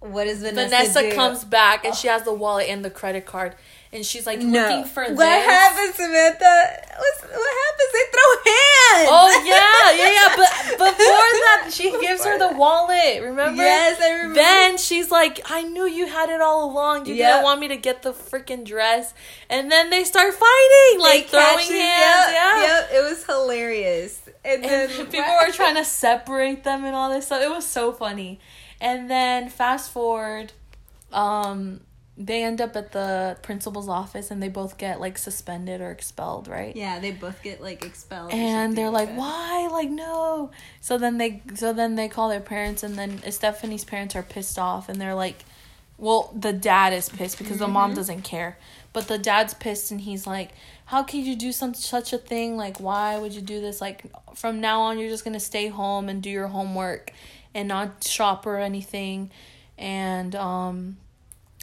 What 0.00 0.26
is 0.26 0.40
Vanessa? 0.42 0.68
vanessa 0.68 1.00
do? 1.02 1.12
comes 1.14 1.44
back 1.44 1.84
and 1.84 1.94
she 1.94 2.08
has 2.08 2.22
the 2.22 2.32
wallet 2.34 2.68
and 2.68 2.84
the 2.84 2.90
credit 2.90 3.26
card 3.26 3.54
and 3.92 4.04
she's 4.04 4.26
like 4.26 4.40
No. 4.40 4.60
looking 4.60 4.84
for 4.84 5.02
what 5.04 5.16
this 5.16 5.44
happened, 5.46 5.94
Samantha? 5.94 6.54
What's, 6.98 7.22
what 7.22 7.54
happens? 7.62 7.92
They 7.94 8.06
throw 8.12 8.52
hands. 8.52 9.08
Oh 9.08 9.42
yeah, 9.46 9.96
yeah, 9.96 10.12
yeah. 10.12 10.36
But 10.36 10.78
before 10.78 11.30
that, 11.46 11.70
she 11.72 11.90
gives 12.00 12.24
her 12.24 12.36
the 12.38 12.45
wallet. 12.58 13.22
Remember? 13.22 13.62
Yes, 13.62 14.00
I 14.00 14.10
remember. 14.12 14.34
Then 14.34 14.78
she's 14.78 15.10
like, 15.10 15.40
"I 15.50 15.62
knew 15.62 15.86
you 15.86 16.06
had 16.06 16.28
it 16.30 16.40
all 16.40 16.70
along. 16.70 17.06
You 17.06 17.14
Yep. 17.14 17.32
didn't 17.32 17.44
want 17.44 17.60
me 17.60 17.68
to 17.68 17.76
get 17.76 18.02
the 18.02 18.12
freaking 18.12 18.64
dress." 18.64 19.14
And 19.48 19.70
then 19.70 19.90
they 19.90 20.04
start 20.04 20.34
fighting, 20.34 21.00
like 21.00 21.24
They 21.24 21.38
throwing 21.38 21.58
hands. 21.58 21.68
Yep, 21.70 22.34
yeah. 22.34 22.62
Yep, 22.62 22.90
it 22.92 23.02
was 23.08 23.24
hilarious. 23.24 24.20
And, 24.44 24.64
And 24.64 24.90
then 24.90 25.06
people 25.10 25.34
were 25.44 25.52
trying 25.52 25.76
to 25.76 25.84
separate 25.84 26.64
them 26.64 26.84
and 26.84 26.94
all 26.94 27.10
this 27.10 27.26
stuff. 27.26 27.42
It 27.42 27.50
was 27.50 27.66
so 27.66 27.92
funny. 27.92 28.40
And 28.80 29.10
then 29.10 29.48
fast 29.48 29.90
forward, 29.90 30.52
um, 31.12 31.80
they 32.18 32.42
end 32.42 32.60
up 32.60 32.74
at 32.76 32.92
the 32.92 33.36
principal's 33.42 33.88
office 33.88 34.30
and 34.30 34.42
they 34.42 34.48
both 34.48 34.78
get 34.78 35.00
like 35.00 35.18
suspended 35.18 35.80
or 35.80 35.90
expelled, 35.90 36.48
right? 36.48 36.74
Yeah, 36.74 36.98
they 36.98 37.10
both 37.10 37.42
get 37.42 37.60
like 37.60 37.84
expelled. 37.84 38.32
and 38.32 38.76
they're 38.76 38.90
like, 38.90 39.08
that. 39.08 39.18
why 39.18 39.68
like 39.70 39.90
no 39.90 40.50
so 40.80 40.96
then 40.96 41.18
they 41.18 41.42
so 41.54 41.72
then 41.72 41.94
they 41.96 42.08
call 42.08 42.28
their 42.28 42.40
parents 42.40 42.82
and 42.82 42.96
then 42.96 43.20
stephanie's 43.30 43.84
parents 43.84 44.16
are 44.16 44.22
pissed 44.22 44.58
off 44.58 44.88
and 44.88 45.00
they're 45.00 45.14
like 45.14 45.44
well 45.98 46.32
the 46.34 46.52
dad 46.52 46.92
is 46.92 47.08
pissed 47.08 47.38
because 47.38 47.58
the 47.58 47.68
mom 47.68 47.94
doesn't 47.94 48.22
care 48.22 48.58
but 48.92 49.08
the 49.08 49.18
dad's 49.18 49.54
pissed 49.54 49.90
and 49.90 50.02
he's 50.02 50.26
like 50.26 50.50
how 50.86 51.02
could 51.02 51.20
you 51.20 51.36
do 51.36 51.52
some 51.52 51.74
such 51.74 52.12
a 52.12 52.18
thing 52.18 52.56
like 52.56 52.78
why 52.80 53.18
would 53.18 53.32
you 53.34 53.40
do 53.42 53.60
this 53.60 53.80
like 53.80 54.04
from 54.34 54.60
now 54.60 54.80
on 54.82 54.98
you're 54.98 55.08
just 55.10 55.24
gonna 55.24 55.40
stay 55.40 55.68
home 55.68 56.08
and 56.08 56.22
do 56.22 56.30
your 56.30 56.48
homework 56.48 57.12
and 57.54 57.68
not 57.68 58.04
shop 58.04 58.46
or 58.46 58.58
anything 58.58 59.30
and 59.76 60.34
um 60.34 60.96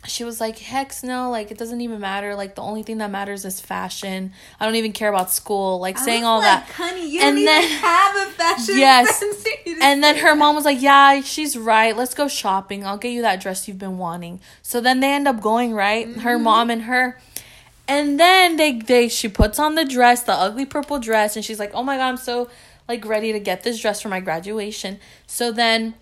she 0.06 0.24
was 0.24 0.42
like, 0.42 0.60
Hex 0.60 1.04
no, 1.04 1.30
like 1.32 1.50
it 1.52 1.58
doesn't 1.58 1.80
even 1.82 2.00
matter. 2.00 2.36
Like 2.36 2.56
the 2.56 2.62
only 2.62 2.84
thing 2.84 2.98
that 2.98 3.10
matters 3.12 3.46
is 3.46 3.62
fashion. 3.62 4.34
I 4.60 4.66
don't 4.66 4.76
even 4.76 4.92
care 4.92 5.10
about 5.10 5.32
school. 5.32 5.80
Like 5.80 5.98
I 6.00 6.04
saying 6.06 6.24
all 6.26 6.40
like, 6.40 6.66
that. 6.68 6.74
honey, 6.74 7.10
you 7.10 7.22
And 7.22 7.36
don't 7.38 7.46
then- 7.46 7.64
even 7.64 7.78
have 7.78 8.28
a 8.28 8.32
fashion 8.32 8.78
Yes. 8.78 9.24
And 9.82 10.04
then 10.04 10.18
her 10.18 10.30
that. 10.32 10.38
mom 10.38 10.56
was 10.56 10.66
like, 10.66 10.82
Yeah, 10.82 11.22
she's 11.22 11.58
right. 11.58 11.96
Let's 11.96 12.14
go 12.14 12.28
shopping. 12.28 12.86
I'll 12.86 12.98
get 12.98 13.10
you 13.12 13.22
that 13.22 13.42
dress 13.42 13.68
you've 13.68 13.80
been 13.80 13.98
wanting. 13.98 14.40
So 14.62 14.82
then 14.82 15.00
they 15.00 15.12
end 15.14 15.28
up 15.28 15.42
going, 15.42 15.74
right? 15.74 16.08
Her 16.08 16.36
Mm-hmm. 16.36 16.44
mom 16.44 16.70
and 16.70 16.82
her. 16.84 17.20
And 17.88 18.20
then 18.20 18.56
they 18.58 18.80
they 18.80 19.10
she 19.10 19.28
puts 19.28 19.60
on 19.60 19.76
the 19.76 19.84
dress, 19.86 20.24
the 20.24 20.34
ugly 20.34 20.66
purple 20.66 21.00
dress, 21.00 21.36
and 21.36 21.44
she's 21.44 21.60
like, 21.60 21.72
Oh 21.74 21.84
my 21.84 21.98
god, 21.98 22.08
I'm 22.10 22.18
so 22.18 22.50
like 22.88 23.06
ready 23.06 23.32
to 23.34 23.40
get 23.40 23.64
this 23.64 23.80
dress 23.80 24.02
for 24.02 24.10
my 24.10 24.20
graduation. 24.20 25.00
So 25.28 25.52
then 25.52 25.94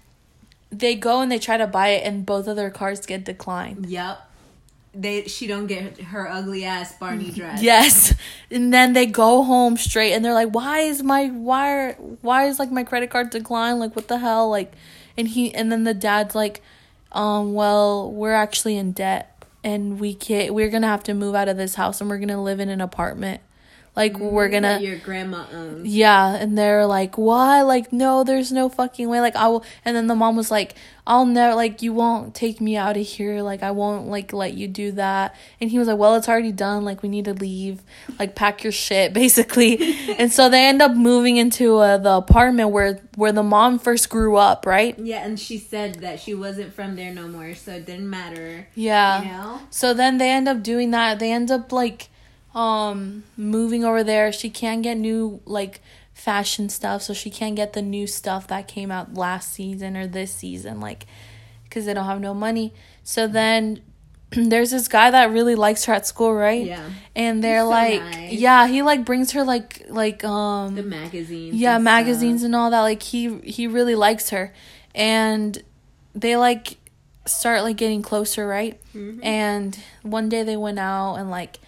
they 0.71 0.95
go 0.95 1.21
and 1.21 1.31
they 1.31 1.39
try 1.39 1.57
to 1.57 1.67
buy 1.67 1.89
it 1.89 2.05
and 2.05 2.25
both 2.25 2.47
of 2.47 2.55
their 2.55 2.69
cards 2.69 3.05
get 3.05 3.25
declined. 3.25 3.85
Yep. 3.87 4.29
They 4.93 5.23
she 5.23 5.47
don't 5.47 5.67
get 5.67 5.99
her 6.01 6.27
ugly 6.27 6.65
ass 6.65 6.97
Barney 6.97 7.31
dress. 7.31 7.61
Yes. 7.61 8.13
And 8.49 8.73
then 8.73 8.91
they 8.93 9.05
go 9.05 9.43
home 9.43 9.77
straight 9.77 10.13
and 10.13 10.23
they're 10.25 10.33
like, 10.33 10.53
Why 10.53 10.79
is 10.79 11.01
my 11.03 11.27
why 11.27 11.71
are, 11.71 11.93
why 12.21 12.47
is 12.47 12.59
like 12.59 12.71
my 12.71 12.83
credit 12.83 13.09
card 13.09 13.29
declined? 13.29 13.79
Like 13.79 13.95
what 13.95 14.07
the 14.07 14.17
hell? 14.17 14.49
Like 14.49 14.73
and 15.17 15.27
he 15.27 15.53
and 15.53 15.71
then 15.71 15.83
the 15.83 15.93
dad's 15.93 16.35
like, 16.35 16.61
um, 17.11 17.53
well, 17.53 18.11
we're 18.11 18.33
actually 18.33 18.77
in 18.77 18.91
debt 18.91 19.45
and 19.63 19.99
we 19.99 20.13
can't 20.13 20.53
we're 20.53 20.69
gonna 20.69 20.87
have 20.87 21.03
to 21.03 21.13
move 21.13 21.35
out 21.35 21.47
of 21.47 21.57
this 21.57 21.75
house 21.75 22.01
and 22.01 22.09
we're 22.09 22.17
gonna 22.17 22.41
live 22.41 22.59
in 22.59 22.69
an 22.69 22.81
apartment. 22.81 23.41
Like 23.93 24.17
we're 24.17 24.47
gonna 24.47 24.79
That 24.79 24.81
your 24.81 24.97
grandma 24.97 25.45
owns. 25.53 25.85
yeah, 25.85 26.35
and 26.35 26.57
they're 26.57 26.85
like, 26.85 27.17
"Why? 27.17 27.61
Like, 27.61 27.91
no, 27.91 28.23
there's 28.23 28.49
no 28.49 28.69
fucking 28.69 29.09
way. 29.09 29.19
Like, 29.19 29.35
I 29.35 29.49
will." 29.49 29.65
And 29.83 29.97
then 29.97 30.07
the 30.07 30.15
mom 30.15 30.37
was 30.37 30.49
like, 30.49 30.75
"I'll 31.05 31.25
never 31.25 31.55
like 31.55 31.81
you 31.81 31.91
won't 31.91 32.33
take 32.33 32.61
me 32.61 32.77
out 32.77 32.95
of 32.95 33.05
here. 33.05 33.41
Like, 33.41 33.63
I 33.63 33.71
won't 33.71 34.07
like 34.07 34.31
let 34.31 34.53
you 34.53 34.69
do 34.69 34.93
that." 34.93 35.35
And 35.59 35.69
he 35.69 35.77
was 35.77 35.89
like, 35.89 35.97
"Well, 35.97 36.15
it's 36.15 36.29
already 36.29 36.53
done. 36.53 36.85
Like, 36.85 37.03
we 37.03 37.09
need 37.09 37.25
to 37.25 37.33
leave. 37.33 37.81
Like, 38.17 38.33
pack 38.33 38.63
your 38.63 38.71
shit, 38.71 39.11
basically." 39.23 39.77
and 40.17 40.31
so 40.31 40.47
they 40.47 40.65
end 40.65 40.81
up 40.81 40.93
moving 40.95 41.35
into 41.35 41.75
uh, 41.79 41.97
the 41.97 42.13
apartment 42.13 42.69
where 42.69 43.01
where 43.17 43.33
the 43.33 43.43
mom 43.43 43.77
first 43.77 44.09
grew 44.09 44.37
up, 44.37 44.65
right? 44.65 44.97
Yeah, 44.97 45.25
and 45.25 45.37
she 45.37 45.57
said 45.57 45.95
that 45.95 46.21
she 46.21 46.33
wasn't 46.33 46.73
from 46.73 46.95
there 46.95 47.13
no 47.13 47.27
more, 47.27 47.55
so 47.55 47.73
it 47.73 47.85
didn't 47.85 48.09
matter. 48.09 48.69
Yeah. 48.73 49.21
You 49.21 49.27
know? 49.31 49.59
So 49.69 49.93
then 49.93 50.17
they 50.17 50.29
end 50.31 50.47
up 50.47 50.63
doing 50.63 50.91
that. 50.91 51.19
They 51.19 51.33
end 51.33 51.51
up 51.51 51.73
like 51.73 52.07
um 52.55 53.23
moving 53.37 53.83
over 53.85 54.03
there. 54.03 54.31
She 54.31 54.49
can't 54.49 54.81
get 54.83 54.97
new 54.97 55.41
like 55.45 55.81
fashion 56.13 56.69
stuff, 56.69 57.01
so 57.01 57.13
she 57.13 57.29
can't 57.29 57.55
get 57.55 57.73
the 57.73 57.81
new 57.81 58.07
stuff 58.07 58.47
that 58.47 58.67
came 58.67 58.91
out 58.91 59.13
last 59.15 59.53
season 59.53 59.95
or 59.97 60.07
this 60.07 60.33
season 60.33 60.79
like 60.79 61.05
cuz 61.69 61.85
they 61.85 61.93
don't 61.93 62.05
have 62.05 62.19
no 62.21 62.33
money. 62.33 62.73
So 63.03 63.27
then 63.27 63.81
there's 64.31 64.71
this 64.71 64.87
guy 64.87 65.09
that 65.11 65.31
really 65.31 65.55
likes 65.55 65.85
her 65.85 65.93
at 65.93 66.05
school, 66.05 66.33
right? 66.33 66.65
Yeah. 66.65 66.89
And 67.15 67.43
they're 67.43 67.61
so 67.61 67.69
like 67.69 68.01
nice. 68.01 68.33
yeah, 68.33 68.67
he 68.67 68.81
like 68.81 69.05
brings 69.05 69.31
her 69.31 69.43
like 69.43 69.85
like 69.89 70.23
um 70.23 70.75
The 70.75 70.83
magazines. 70.83 71.55
yeah 71.55 71.75
and 71.75 71.83
magazines 71.83 72.41
stuff. 72.41 72.45
and 72.47 72.55
all 72.55 72.69
that 72.71 72.81
like 72.81 73.01
he 73.03 73.39
he 73.39 73.67
really 73.67 73.95
likes 73.95 74.29
her 74.29 74.53
and 74.93 75.61
they 76.13 76.35
like 76.35 76.77
start 77.25 77.63
like 77.63 77.77
getting 77.77 78.01
closer, 78.01 78.45
right? 78.47 78.79
Mm-hmm. 78.95 79.23
And 79.23 79.79
one 80.03 80.27
day 80.27 80.43
they 80.43 80.57
went 80.57 80.79
out 80.79 81.15
and 81.15 81.29
like, 81.29 81.59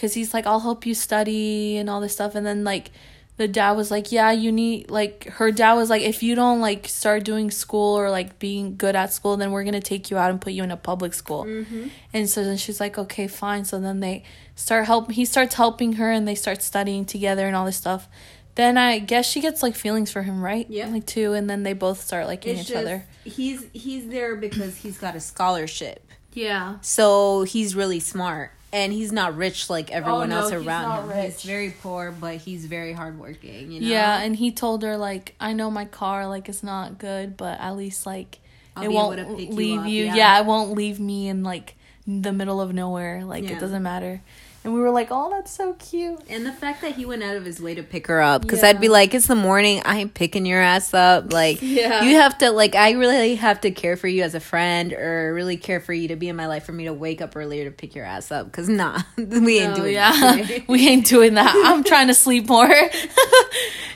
cause 0.00 0.14
he's 0.14 0.32
like, 0.32 0.46
I'll 0.46 0.60
help 0.60 0.86
you 0.86 0.94
study 0.94 1.76
and 1.76 1.90
all 1.90 2.00
this 2.00 2.12
stuff. 2.12 2.34
And 2.34 2.46
then 2.46 2.64
like, 2.64 2.90
the 3.38 3.46
dad 3.48 3.72
was 3.72 3.90
like, 3.90 4.10
yeah, 4.10 4.32
you 4.32 4.50
need 4.50 4.90
like 4.90 5.24
her 5.34 5.52
dad 5.52 5.74
was 5.74 5.88
like, 5.88 6.02
if 6.02 6.24
you 6.24 6.34
don't 6.34 6.60
like 6.60 6.88
start 6.88 7.22
doing 7.24 7.52
school 7.52 7.96
or 7.96 8.10
like 8.10 8.40
being 8.40 8.76
good 8.76 8.96
at 8.96 9.12
school, 9.12 9.36
then 9.36 9.52
we're 9.52 9.62
gonna 9.62 9.80
take 9.80 10.10
you 10.10 10.18
out 10.18 10.30
and 10.30 10.40
put 10.40 10.52
you 10.52 10.64
in 10.64 10.72
a 10.72 10.76
public 10.76 11.14
school. 11.14 11.44
Mm-hmm. 11.44 11.86
And 12.12 12.28
so 12.28 12.42
then 12.42 12.56
she's 12.56 12.80
like, 12.80 12.98
okay, 12.98 13.28
fine. 13.28 13.64
So 13.64 13.78
then 13.78 14.00
they 14.00 14.24
start 14.56 14.86
help. 14.86 15.12
He 15.12 15.24
starts 15.24 15.54
helping 15.54 15.94
her, 15.94 16.10
and 16.10 16.26
they 16.26 16.34
start 16.34 16.62
studying 16.62 17.04
together 17.04 17.46
and 17.46 17.54
all 17.54 17.64
this 17.64 17.76
stuff. 17.76 18.08
Then 18.56 18.76
I 18.76 18.98
guess 18.98 19.24
she 19.30 19.40
gets 19.40 19.62
like 19.62 19.76
feelings 19.76 20.10
for 20.10 20.22
him, 20.22 20.42
right? 20.42 20.66
Yeah. 20.68 20.88
like 20.88 21.06
too. 21.06 21.32
And 21.32 21.48
then 21.48 21.62
they 21.62 21.74
both 21.74 22.00
start 22.00 22.26
liking 22.26 22.54
It's 22.56 22.62
each 22.62 22.68
just 22.74 22.84
other. 22.84 23.06
he's 23.22 23.66
he's 23.72 24.08
there 24.08 24.34
because 24.34 24.78
he's 24.78 24.98
got 24.98 25.14
a 25.14 25.20
scholarship. 25.20 26.04
Yeah. 26.32 26.78
So 26.80 27.44
he's 27.44 27.76
really 27.76 28.00
smart. 28.00 28.50
And 28.72 28.92
he's 28.92 29.12
not 29.12 29.36
rich 29.36 29.70
like 29.70 29.90
everyone 29.90 30.30
oh, 30.30 30.34
no, 30.34 30.40
else 30.42 30.50
he's 30.50 30.66
around 30.66 31.08
not 31.08 31.16
him. 31.16 31.24
He's 31.24 31.42
very 31.42 31.70
poor, 31.70 32.12
but 32.12 32.36
he's 32.36 32.66
very 32.66 32.92
hardworking, 32.92 33.72
you 33.72 33.80
know? 33.80 33.86
Yeah, 33.86 34.20
and 34.20 34.36
he 34.36 34.52
told 34.52 34.82
her 34.82 34.96
like, 34.96 35.34
I 35.40 35.54
know 35.54 35.70
my 35.70 35.86
car 35.86 36.26
like 36.26 36.48
is 36.50 36.62
not 36.62 36.98
good, 36.98 37.36
but 37.36 37.58
at 37.60 37.76
least 37.76 38.04
like 38.04 38.40
I'll 38.76 38.84
it 38.84 38.92
won't 38.92 39.18
able 39.18 39.30
to 39.30 39.36
pick 39.36 39.48
you 39.50 39.54
leave 39.56 39.80
up, 39.80 39.86
you. 39.88 40.04
yeah. 40.04 40.14
Yeah. 40.14 40.40
it 40.40 40.46
won't 40.46 40.72
leave 40.72 41.00
me 41.00 41.28
in 41.28 41.42
like 41.42 41.76
the 42.06 42.32
middle 42.32 42.60
of 42.60 42.72
nowhere. 42.74 43.24
Like 43.24 43.44
Yeah. 43.44 43.56
it 43.56 43.60
doesn't 43.60 43.82
matter. 43.82 44.22
And 44.68 44.74
we 44.76 44.82
were 44.82 44.90
like, 44.90 45.08
oh, 45.10 45.30
that's 45.30 45.50
so 45.50 45.72
cute. 45.78 46.20
And 46.28 46.44
the 46.44 46.52
fact 46.52 46.82
that 46.82 46.94
he 46.94 47.06
went 47.06 47.22
out 47.22 47.36
of 47.36 47.46
his 47.46 47.58
way 47.58 47.74
to 47.74 47.82
pick 47.82 48.06
her 48.08 48.20
up, 48.20 48.42
because 48.42 48.60
Yeah. 48.62 48.68
I'd 48.68 48.80
be 48.82 48.90
like, 48.90 49.14
it's 49.14 49.26
the 49.26 49.34
morning, 49.34 49.80
I 49.86 49.96
ain't 50.00 50.12
picking 50.12 50.44
your 50.44 50.60
ass 50.60 50.92
up. 50.92 51.32
Like, 51.32 51.58
Yeah. 51.62 52.04
you 52.04 52.16
have 52.16 52.36
to, 52.38 52.50
like, 52.50 52.74
I 52.74 52.90
really 52.90 53.36
have 53.36 53.62
to 53.62 53.70
care 53.70 53.96
for 53.96 54.08
you 54.08 54.22
as 54.24 54.34
a 54.34 54.40
friend 54.40 54.92
or 54.92 55.32
really 55.32 55.56
care 55.56 55.80
for 55.80 55.94
you 55.94 56.08
to 56.08 56.16
be 56.16 56.28
in 56.28 56.36
my 56.36 56.46
life 56.48 56.64
for 56.64 56.72
me 56.72 56.84
to 56.84 56.92
wake 56.92 57.22
up 57.22 57.34
earlier 57.34 57.64
to 57.64 57.70
pick 57.70 57.94
your 57.94 58.04
ass 58.04 58.30
up. 58.30 58.44
Because, 58.44 58.68
nah, 58.68 59.00
we 59.16 59.58
ain't 59.60 59.72
Oh, 59.72 59.76
doing 59.76 59.94
yeah. 59.94 60.12
that. 60.12 60.64
we 60.68 60.86
ain't 60.86 61.06
doing 61.06 61.32
that. 61.32 61.54
I'm 61.64 61.82
trying 61.82 62.08
to 62.08 62.14
sleep 62.14 62.46
more. 62.46 62.68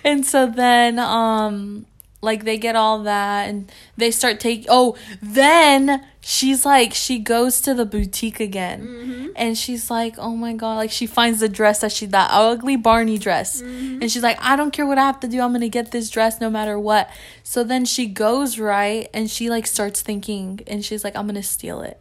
and 0.04 0.24
so 0.24 0.46
then 0.46 0.98
um 0.98 1.84
like 2.22 2.44
they 2.44 2.56
get 2.56 2.76
all 2.76 3.02
that 3.02 3.48
and 3.48 3.70
they 3.96 4.10
start 4.10 4.38
taking 4.38 4.66
oh 4.68 4.96
then 5.20 6.06
she's 6.20 6.64
like 6.64 6.94
she 6.94 7.18
goes 7.18 7.60
to 7.60 7.74
the 7.74 7.84
boutique 7.84 8.38
again 8.38 8.86
mm-hmm. 8.86 9.28
and 9.34 9.58
she's 9.58 9.90
like 9.90 10.14
oh 10.18 10.36
my 10.36 10.52
god 10.52 10.76
like 10.76 10.90
she 10.90 11.04
finds 11.04 11.40
the 11.40 11.48
dress 11.48 11.80
that 11.80 11.90
she 11.90 12.06
that 12.06 12.30
ugly 12.32 12.76
barney 12.76 13.18
dress 13.18 13.60
mm-hmm. 13.60 14.00
and 14.00 14.10
she's 14.10 14.22
like 14.22 14.38
i 14.40 14.54
don't 14.54 14.70
care 14.70 14.86
what 14.86 14.98
i 14.98 15.04
have 15.04 15.18
to 15.18 15.26
do 15.26 15.40
i'm 15.40 15.52
gonna 15.52 15.68
get 15.68 15.90
this 15.90 16.08
dress 16.08 16.40
no 16.40 16.48
matter 16.48 16.78
what 16.78 17.10
so 17.42 17.64
then 17.64 17.84
she 17.84 18.06
goes 18.06 18.56
right 18.56 19.10
and 19.12 19.28
she 19.28 19.50
like 19.50 19.66
starts 19.66 20.00
thinking 20.00 20.60
and 20.68 20.84
she's 20.84 21.02
like 21.02 21.16
i'm 21.16 21.26
gonna 21.26 21.42
steal 21.42 21.82
it 21.82 21.98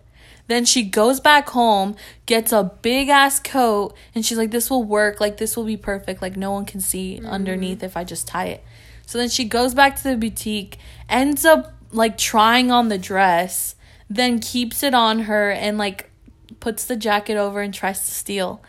then 0.47 0.65
she 0.65 0.83
goes 0.83 1.21
back 1.21 1.49
home, 1.51 1.95
gets 2.25 2.51
a 2.51 2.73
big 2.81 3.07
ass 3.07 3.39
coat, 3.39 3.95
and 4.13 4.25
she's 4.25 4.37
like, 4.37 4.51
This 4.51 4.69
will 4.69 4.83
work. 4.83 5.21
Like, 5.21 5.37
this 5.37 5.55
will 5.55 5.63
be 5.63 5.77
perfect. 5.77 6.21
Like, 6.21 6.35
no 6.35 6.51
one 6.51 6.65
can 6.65 6.81
see 6.81 7.17
mm-hmm. 7.17 7.27
underneath 7.27 7.83
if 7.83 7.95
I 7.95 8.03
just 8.03 8.27
tie 8.27 8.47
it. 8.47 8.63
So 9.11 9.17
then 9.17 9.27
she 9.27 9.43
goes 9.43 9.73
back 9.73 9.97
to 9.97 10.03
the 10.03 10.15
boutique, 10.15 10.77
ends 11.09 11.43
up 11.43 11.73
like 11.91 12.17
trying 12.17 12.71
on 12.71 12.87
the 12.87 12.97
dress, 12.97 13.75
then 14.09 14.39
keeps 14.39 14.83
it 14.83 14.93
on 14.93 15.23
her 15.23 15.51
and 15.51 15.77
like 15.77 16.09
puts 16.61 16.85
the 16.85 16.95
jacket 16.95 17.35
over 17.35 17.59
and 17.59 17.73
tries 17.73 17.99
to 18.05 18.11
steal. 18.13 18.63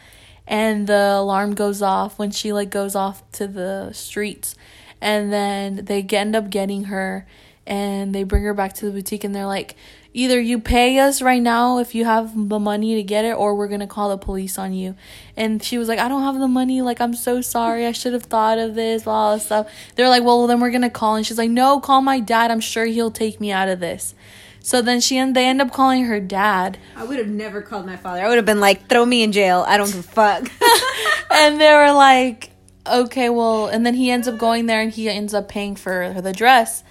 And 0.45 0.89
the 0.89 1.15
alarm 1.19 1.55
goes 1.55 1.81
off 1.81 2.19
when 2.19 2.33
she 2.33 2.53
like 2.53 2.71
goes 2.71 2.97
off 2.97 3.23
to 3.35 3.47
the 3.47 3.93
streets. 3.93 4.57
And 5.01 5.33
then 5.33 5.85
they 5.85 6.03
end 6.03 6.35
up 6.35 6.51
getting 6.51 6.87
her 6.87 7.25
and 7.65 8.13
they 8.13 8.25
bring 8.25 8.43
her 8.43 8.53
back 8.53 8.73
to 8.73 8.87
the 8.87 8.91
boutique 8.91 9.23
and 9.23 9.33
they're 9.33 9.47
like, 9.47 9.77
either 10.15 10.39
you 10.41 10.59
pay 10.59 10.99
us 10.99 11.23
right 11.23 11.43
now 11.43 11.79
if 11.79 11.95
you 11.95 12.05
have 12.05 12.33
the 12.49 12.59
money 12.59 12.95
to 12.97 13.03
get 13.03 13.25
it 13.25 13.33
or 13.33 13.55
we're 13.55 13.69
gonna 13.69 13.87
call 13.87 14.11
the 14.11 14.19
police 14.19 14.59
on 14.59 14.73
you 14.73 14.95
and 15.37 15.63
she 15.63 15.79
was 15.79 15.89
like 15.89 15.99
i 15.99 16.09
don't 16.09 16.23
have 16.23 16.39
the 16.39 16.49
money 16.49 16.83
like 16.83 17.01
i'm 17.01 17.15
so 17.15 17.41
sorry 17.41 17.87
i 17.87 17.93
should 17.93 18.13
have 18.13 18.25
thought 18.25 18.59
of 18.59 18.75
this 18.75 19.07
all 19.07 19.35
this 19.35 19.47
stuff 19.47 19.71
they're 19.95 20.09
like 20.09 20.23
well 20.23 20.47
then 20.47 20.61
we're 20.61 20.71
gonna 20.71 20.91
call 20.91 21.17
and 21.17 21.27
she's 21.27 21.39
like 21.39 21.51
no 21.51 21.81
call 21.81 22.01
my 22.03 22.21
dad 22.21 22.51
i'm 22.51 22.61
sure 22.61 22.85
he'll 22.85 23.11
take 23.11 23.41
me 23.41 23.51
out 23.51 23.69
of 23.69 23.81
this 23.81 24.15
so 24.61 24.81
then 24.81 25.01
she 25.01 25.17
and 25.19 25.35
they 25.35 25.47
end 25.47 25.61
up 25.61 25.73
calling 25.73 26.05
her 26.05 26.21
dad 26.21 26.79
I 26.97 27.05
would 27.05 27.19
have 27.19 27.27
never 27.27 27.63
called 27.63 27.85
my 27.85 27.97
father. 27.97 28.23
I 28.23 28.29
would 28.29 28.37
have 28.37 28.47
been 28.47 28.61
like, 28.61 28.89
throw 28.89 29.05
me 29.05 29.25
in 29.25 29.33
jail. 29.33 29.65
I 29.67 29.77
don't 29.77 29.89
give 29.89 29.99
a 29.99 30.03
fuck. 30.05 30.49
and 31.33 31.61
they 31.61 31.73
were 31.73 31.93
like, 31.93 32.51
okay, 32.87 33.29
well, 33.29 33.67
and 33.67 33.85
then 33.85 33.95
he 33.95 34.11
ends 34.11 34.29
up 34.29 34.39
going 34.39 34.67
there 34.67 34.81
and 34.81 34.93
he 34.93 35.09
ends 35.09 35.35
up 35.35 35.49
paying 35.49 35.77
for 35.77 36.15
the 36.21 36.33
dress. 36.33 36.85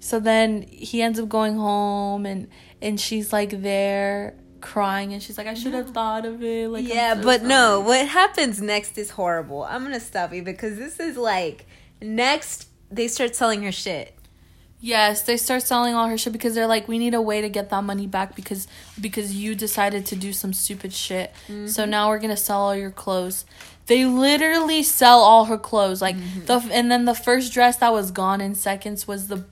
So 0.00 0.20
then 0.20 0.62
he 0.62 1.02
ends 1.02 1.18
up 1.18 1.28
going 1.28 1.56
home 1.56 2.26
and 2.26 2.48
and 2.82 3.00
she's 3.00 3.32
like 3.32 3.62
there 3.62 4.34
crying 4.60 5.12
and 5.12 5.22
she's 5.22 5.38
like, 5.38 5.46
I 5.46 5.54
should 5.54 5.74
have 5.74 5.90
thought 5.90 6.24
of 6.24 6.42
it. 6.42 6.68
Like, 6.68 6.86
yeah, 6.86 7.14
so 7.14 7.22
but 7.22 7.42
no, 7.42 7.80
what 7.80 8.06
happens 8.08 8.60
next 8.60 8.98
is 8.98 9.10
horrible. 9.10 9.64
I'm 9.64 9.82
gonna 9.82 10.00
stop 10.00 10.32
you 10.32 10.42
because 10.42 10.76
this 10.76 10.98
is 11.00 11.16
like 11.16 11.66
next 12.00 12.68
they 12.90 13.08
start 13.08 13.34
selling 13.34 13.62
her 13.62 13.72
shit. 13.72 14.12
Yes, 14.78 15.22
they 15.22 15.36
start 15.36 15.62
selling 15.62 15.94
all 15.94 16.06
her 16.06 16.18
shit 16.18 16.32
because 16.32 16.54
they're 16.54 16.66
like, 16.66 16.86
we 16.86 16.98
need 16.98 17.14
a 17.14 17.22
way 17.22 17.40
to 17.40 17.48
get 17.48 17.70
that 17.70 17.82
money 17.82 18.06
back 18.06 18.36
because 18.36 18.68
because 19.00 19.34
you 19.34 19.54
decided 19.54 20.04
to 20.06 20.16
do 20.16 20.32
some 20.32 20.52
stupid 20.52 20.92
shit. 20.92 21.32
So 21.46 21.52
mm-hmm. 21.52 21.90
now 21.90 22.08
we're 22.08 22.18
gonna 22.18 22.36
sell 22.36 22.60
all 22.60 22.74
your 22.74 22.90
clothes. 22.90 23.46
They 23.86 24.04
literally 24.04 24.82
sell 24.82 25.20
all 25.20 25.44
her 25.46 25.58
clothes, 25.58 26.02
like 26.02 26.16
mm-hmm. 26.16 26.44
the 26.44 26.68
and 26.72 26.90
then 26.90 27.04
the 27.04 27.14
first 27.14 27.52
dress 27.52 27.76
that 27.76 27.92
was 27.92 28.10
gone 28.10 28.40
in 28.40 28.54
seconds 28.54 29.06
was 29.06 29.28
the 29.28 29.44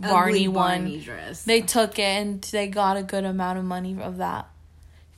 Barney 0.00 0.46
Ugly 0.46 0.48
one. 0.48 0.80
Barney 0.82 1.00
dress. 1.00 1.44
They 1.44 1.60
took 1.60 1.98
it 1.98 2.02
and 2.02 2.42
they 2.42 2.66
got 2.68 2.96
a 2.96 3.02
good 3.02 3.24
amount 3.24 3.58
of 3.58 3.64
money 3.64 4.00
of 4.00 4.16
that, 4.16 4.48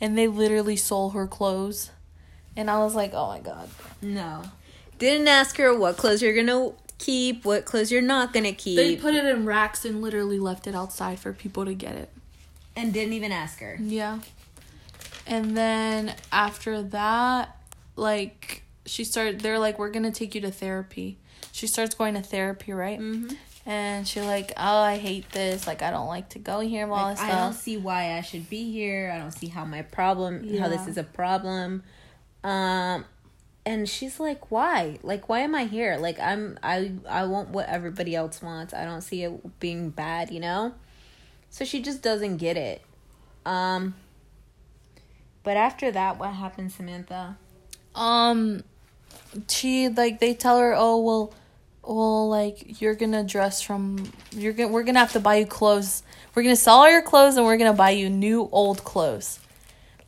and 0.00 0.18
they 0.18 0.26
literally 0.28 0.76
sold 0.76 1.14
her 1.14 1.26
clothes, 1.26 1.90
and 2.56 2.70
I 2.70 2.78
was 2.78 2.94
like, 2.94 3.12
oh 3.14 3.28
my 3.28 3.40
god. 3.40 3.68
no, 4.00 4.42
didn't 4.98 5.28
ask 5.28 5.56
her 5.58 5.72
what 5.76 5.96
clothes 5.96 6.20
you're 6.22 6.34
gonna 6.34 6.72
keep, 6.98 7.44
what 7.44 7.64
clothes 7.64 7.90
you're 7.92 8.02
not 8.02 8.32
gonna 8.32 8.52
keep, 8.52 8.76
They 8.76 8.96
put 8.96 9.14
it 9.14 9.24
in 9.24 9.44
racks 9.46 9.84
and 9.84 10.00
literally 10.02 10.38
left 10.38 10.66
it 10.66 10.74
outside 10.74 11.18
for 11.18 11.32
people 11.32 11.64
to 11.64 11.74
get 11.74 11.94
it. 11.96 12.10
and 12.76 12.92
didn't 12.92 13.12
even 13.12 13.32
ask 13.32 13.60
her. 13.60 13.76
Yeah. 13.80 14.18
And 15.26 15.56
then 15.56 16.14
after 16.32 16.82
that, 16.82 17.56
like 17.96 18.62
she 18.86 19.04
started 19.04 19.40
they're 19.40 19.58
like 19.58 19.78
we're 19.78 19.90
going 19.90 20.02
to 20.04 20.10
take 20.10 20.34
you 20.34 20.40
to 20.40 20.50
therapy. 20.50 21.18
She 21.52 21.66
starts 21.66 21.94
going 21.94 22.14
to 22.14 22.22
therapy, 22.22 22.72
right? 22.72 22.98
Mm-hmm. 22.98 23.34
And 23.64 24.06
she's 24.08 24.24
like, 24.24 24.52
"Oh, 24.56 24.78
I 24.78 24.98
hate 24.98 25.30
this. 25.30 25.66
Like 25.66 25.82
I 25.82 25.90
don't 25.90 26.08
like 26.08 26.30
to 26.30 26.38
go 26.38 26.60
here 26.60 26.82
and 26.82 26.92
all 26.92 27.04
Like, 27.04 27.16
this 27.16 27.24
I 27.24 27.30
don't 27.30 27.52
see 27.52 27.76
why 27.76 28.16
I 28.18 28.20
should 28.20 28.50
be 28.50 28.72
here. 28.72 29.12
I 29.14 29.18
don't 29.18 29.30
see 29.32 29.46
how 29.46 29.64
my 29.64 29.82
problem, 29.82 30.58
how 30.58 30.68
this 30.68 30.86
is 30.88 30.98
a 30.98 31.04
problem. 31.04 31.84
Um, 32.42 33.04
and 33.64 33.88
she's 33.88 34.18
like, 34.18 34.50
"Why? 34.50 34.98
Like, 35.02 35.28
why 35.28 35.40
am 35.40 35.54
I 35.54 35.64
here? 35.64 35.96
Like, 35.96 36.18
I'm, 36.18 36.58
I, 36.62 36.92
I 37.08 37.24
want 37.24 37.50
what 37.50 37.68
everybody 37.68 38.16
else 38.16 38.42
wants. 38.42 38.74
I 38.74 38.84
don't 38.84 39.02
see 39.02 39.22
it 39.22 39.60
being 39.60 39.90
bad, 39.90 40.32
you 40.32 40.40
know." 40.40 40.74
So 41.50 41.64
she 41.64 41.80
just 41.80 42.02
doesn't 42.02 42.38
get 42.38 42.56
it. 42.56 42.82
Um. 43.46 43.94
But 45.44 45.56
after 45.56 45.90
that, 45.92 46.18
what 46.18 46.30
happened, 46.34 46.72
Samantha? 46.72 47.36
Um 47.94 48.64
she 49.48 49.88
like 49.88 50.20
they 50.20 50.34
tell 50.34 50.58
her, 50.58 50.74
"Oh, 50.76 51.00
well 51.00 51.34
well 51.82 52.28
like 52.28 52.80
you're 52.80 52.94
going 52.94 53.12
to 53.12 53.24
dress 53.24 53.60
from 53.60 54.12
you're 54.30 54.52
to 54.52 54.66
we're 54.66 54.84
going 54.84 54.94
to 54.94 55.00
have 55.00 55.12
to 55.12 55.20
buy 55.20 55.36
you 55.36 55.46
clothes. 55.46 56.02
We're 56.34 56.42
going 56.42 56.54
to 56.54 56.60
sell 56.60 56.76
all 56.76 56.90
your 56.90 57.02
clothes 57.02 57.36
and 57.36 57.44
we're 57.44 57.56
going 57.58 57.72
to 57.72 57.76
buy 57.76 57.90
you 57.90 58.08
new 58.10 58.48
old 58.52 58.84
clothes." 58.84 59.38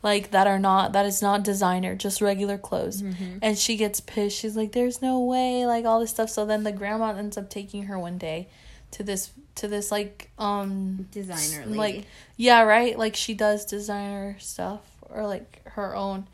Like 0.02 0.32
that 0.32 0.46
are 0.46 0.58
not 0.58 0.92
that 0.92 1.06
is 1.06 1.22
not 1.22 1.42
designer, 1.44 1.94
just 1.96 2.20
regular 2.20 2.58
clothes. 2.58 3.00
And 3.40 3.58
she 3.58 3.76
gets 3.76 4.00
pissed. 4.00 4.38
She's 4.38 4.54
like, 4.54 4.72
"There's 4.72 5.00
no 5.00 5.20
way!" 5.20 5.64
Like 5.64 5.86
all 5.86 5.98
this 5.98 6.10
stuff. 6.10 6.28
So 6.28 6.44
then 6.44 6.62
the 6.62 6.72
grandma 6.72 7.16
ends 7.16 7.38
up 7.38 7.48
taking 7.48 7.84
her 7.84 7.98
one 7.98 8.18
day 8.18 8.48
to 8.92 9.02
this 9.02 9.30
to 9.56 9.66
this 9.66 9.90
like 9.90 10.30
um 10.38 11.08
Designer 11.10 11.66
like 11.66 12.06
yeah 12.36 12.62
right 12.62 12.98
like 12.98 13.16
she 13.16 13.34
does 13.34 13.64
designer 13.64 14.36
stuff 14.38 14.82
or 15.08 15.26
like 15.26 15.62
her 15.70 15.96
own 15.96 16.28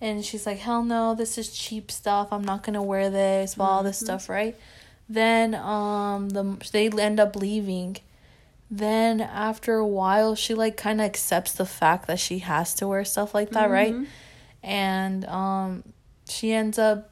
and 0.00 0.24
she's 0.24 0.46
like 0.46 0.58
hell 0.58 0.82
no 0.82 1.14
this 1.14 1.36
is 1.38 1.52
cheap 1.52 1.90
stuff. 1.90 2.28
I'm 2.32 2.44
not 2.44 2.62
gonna 2.62 2.82
wear 2.82 3.10
this 3.10 3.56
well 3.56 3.68
all 3.68 3.82
this 3.82 3.98
stuff 3.98 4.28
right? 4.28 4.56
Then 5.08 5.54
um 5.54 6.28
the 6.30 6.56
they 6.72 6.88
end 6.88 7.20
up 7.20 7.36
leaving. 7.36 7.98
Then 8.70 9.20
after 9.20 9.74
a 9.76 9.86
while 9.86 10.34
she 10.34 10.54
like 10.54 10.76
kind 10.76 11.00
of 11.00 11.06
accepts 11.06 11.52
the 11.52 11.66
fact 11.66 12.06
that 12.06 12.20
she 12.20 12.38
has 12.40 12.74
to 12.76 12.86
wear 12.88 13.04
stuff 13.04 13.34
like 13.34 13.50
that 13.50 13.70
right? 13.70 13.94
And 14.62 15.24
um 15.26 15.84
she 16.28 16.52
ends 16.52 16.78
up 16.78 17.10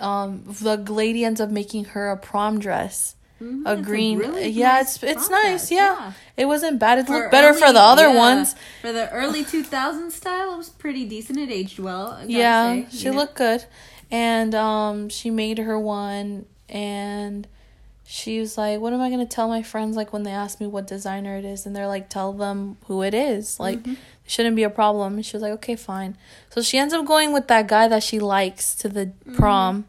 um 0.00 0.42
the 0.46 0.76
lady 0.76 1.24
ends 1.24 1.40
up 1.40 1.50
making 1.50 1.84
her 1.86 2.10
a 2.10 2.16
prom 2.16 2.58
dress 2.58 3.14
Mhm, 3.42 3.62
a 3.66 3.72
it's 3.74 3.86
green 3.88 4.18
really 4.18 4.48
yeah 4.50 4.74
nice 4.78 4.96
it's 4.96 5.02
it's 5.12 5.28
prom 5.28 5.42
nice 5.42 5.68
dress, 5.68 5.70
yeah. 5.78 6.12
it 6.36 6.46
wasn't 6.46 6.78
bad 6.78 6.98
it 6.98 7.06
For 7.06 7.14
looked 7.14 7.30
better 7.32 7.52
for 7.52 7.72
the 7.72 7.80
other 7.92 8.08
yeah, 8.08 8.16
ones 8.26 8.54
For 8.82 8.92
the 8.92 9.10
early 9.10 9.42
2000s 9.44 10.12
style, 10.14 10.54
it 10.54 10.56
was 10.56 10.68
pretty 10.70 11.04
decent. 11.04 11.38
It 11.38 11.50
aged 11.50 11.78
well. 11.78 12.06
I 12.20 12.24
yeah 12.26 12.62
say, 12.74 12.86
she 12.98 13.08
know? 13.10 13.16
looked 13.16 13.36
good 13.36 13.64
and 14.10 14.54
um 14.54 15.08
she 15.08 15.30
made 15.30 15.58
her 15.58 15.78
one 15.78 16.46
and 16.68 17.46
she 18.04 18.40
was 18.40 18.58
like, 18.58 18.78
"What 18.80 18.92
am 18.92 19.00
I 19.00 19.08
gonna 19.08 19.24
tell 19.38 19.48
my 19.48 19.62
friends 19.62 19.96
like 19.96 20.12
when 20.12 20.22
they 20.24 20.32
ask 20.32 20.60
me 20.60 20.66
what 20.66 20.86
designer 20.86 21.36
it 21.38 21.46
is?" 21.46 21.64
And 21.64 21.74
they're 21.74 21.86
like, 21.96 22.10
"Tell 22.10 22.32
them 22.34 22.76
who 22.86 23.02
it 23.02 23.14
is. 23.14 23.58
Like, 23.58 23.78
Mm-hmm. 23.78 23.94
shouldn't 24.26 24.56
be 24.56 24.64
a 24.64 24.70
problem." 24.70 25.14
And 25.14 25.24
she 25.24 25.34
was 25.36 25.42
like, 25.42 25.52
"Okay, 25.60 25.76
fine." 25.76 26.18
So 26.50 26.60
she 26.60 26.76
ends 26.76 26.92
up 26.92 27.06
going 27.06 27.32
with 27.32 27.46
that 27.48 27.68
guy 27.68 27.88
that 27.88 28.02
she 28.02 28.18
likes 28.18 28.74
to 28.82 28.88
the 28.90 29.06
Mm-hmm. 29.06 29.36
prom. 29.36 29.84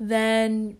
Then 0.00 0.76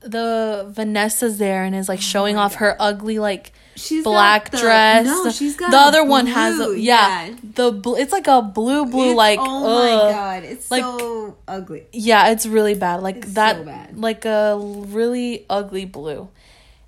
the 0.00 0.66
Vanessa's 0.70 1.38
there 1.38 1.64
and 1.64 1.74
is 1.74 1.88
like 1.88 2.00
showing 2.00 2.36
Oh 2.36 2.38
my 2.38 2.44
off 2.44 2.54
her 2.56 2.76
ugly 2.78 3.18
like 3.18 3.52
She's 3.74 4.02
black 4.04 4.50
the- 4.50 4.58
dress. 4.58 5.06
No, 5.06 5.30
she's 5.30 5.56
got 5.56 5.70
the 5.70 5.76
a 5.76 5.80
other 5.80 6.04
one 6.04 6.26
has 6.26 6.58
a 6.60 6.78
yeah, 6.78 7.32
the 7.54 7.70
bl- 7.72 7.94
it's 7.96 8.12
like 8.12 8.26
a 8.26 8.42
blue 8.42 8.86
blue 8.86 9.10
It's- 9.12 9.16
like 9.16 9.38
oh 9.40 9.66
ugh. 9.66 10.04
my 10.06 10.12
god, 10.12 10.44
it's 10.44 10.70
Like- 10.70 10.82
so 10.82 11.36
ugly. 11.46 11.86
Yeah, 11.92 12.28
it's 12.30 12.46
really 12.46 12.74
bad. 12.74 13.02
Like 13.02 13.16
It's 13.18 13.34
that 13.34 13.56
so 13.56 13.64
bad. 13.64 13.98
like 13.98 14.24
a 14.24 14.56
really 14.58 15.46
ugly 15.48 15.84
blue. 15.84 16.28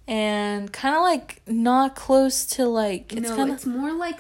And 0.09 0.73
kind 0.73 0.97
of 0.97 1.03
like 1.03 1.41
not 1.47 1.95
close 1.95 2.45
to 2.57 2.67
like 2.67 3.13
it's 3.13 3.29
no, 3.31 3.37
kind 3.37 3.51
of 3.51 3.57
it's 3.57 3.67
more 3.67 3.93
like 3.93 4.19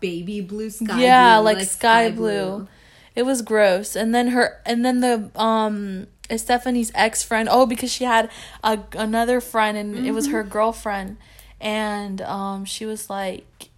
baby 0.00 0.40
blue 0.40 0.70
sky. 0.70 1.00
yeah, 1.00 1.36
blue, 1.36 1.44
like, 1.44 1.60
sky, 1.66 2.10
blue. 2.10 2.66
It 3.14 3.22
was 3.24 3.42
gross. 3.42 3.94
And 3.94 4.12
then 4.14 4.28
her 4.28 4.60
and 4.66 4.84
then 4.84 4.98
the 5.00 5.30
um 5.40 6.08
Stephanie's 6.36 6.92
ex 6.94 7.22
friend. 7.22 7.48
Oh, 7.50 7.66
because 7.66 7.92
she 7.92 8.04
had 8.04 8.30
a 8.62 8.78
another 8.94 9.40
friend 9.40 9.76
and 9.78 10.06
it 10.06 10.12
was 10.12 10.28
her 10.28 10.42
Mm-hmm. 10.42 10.50
girlfriend, 10.52 11.16
and 11.60 12.20
um 12.22 12.64
she 12.64 12.84
was 12.86 13.08
like, 13.08 13.70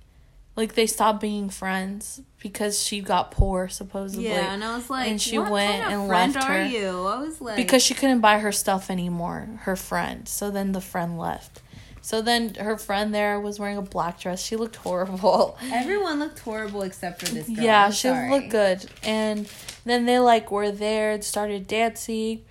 like 0.56 0.74
they 0.74 0.86
stopped 0.86 1.20
being 1.20 1.48
friends 1.48 2.20
because 2.42 2.82
she 2.82 3.00
got 3.00 3.30
poor 3.30 3.68
supposedly. 3.68 4.24
Yeah, 4.24 4.54
and 4.54 4.64
I 4.64 4.74
was 4.76 4.88
like, 4.90 5.08
And 5.08 5.20
she 5.20 5.38
what 5.38 5.52
went 5.52 5.82
kind 5.82 5.94
of 5.94 6.00
and 6.00 6.08
left 6.08 6.36
are 6.36 6.58
her. 6.58 6.64
you? 6.66 6.88
I 7.06 7.18
was 7.18 7.40
like, 7.40 7.56
because 7.56 7.82
she 7.82 7.94
couldn't 7.94 8.20
buy 8.20 8.38
her 8.38 8.52
stuff 8.52 8.90
anymore 8.90 9.48
her 9.62 9.76
friend 9.76 10.26
so 10.26 10.50
then 10.50 10.72
the 10.72 10.80
friend 10.80 11.18
left 11.18 11.60
so 12.02 12.22
then 12.22 12.54
her 12.54 12.76
friend 12.78 13.14
there 13.14 13.38
was 13.40 13.58
wearing 13.58 13.76
a 13.76 13.82
black 13.82 14.18
dress 14.20 14.42
she 14.42 14.56
looked 14.56 14.76
horrible 14.76 15.56
everyone 15.72 16.18
looked 16.18 16.38
horrible 16.40 16.82
except 16.82 17.20
for 17.20 17.32
this 17.34 17.46
girl. 17.48 17.64
yeah 17.64 17.86
I'm 17.86 17.92
she 17.92 18.08
sorry. 18.08 18.30
looked 18.30 18.50
good 18.50 18.86
and 19.02 19.48
then 19.84 20.06
they 20.06 20.18
like 20.18 20.50
were 20.50 20.70
there 20.70 21.12
and 21.12 21.22
started 21.24 21.66
dancing 21.66 22.44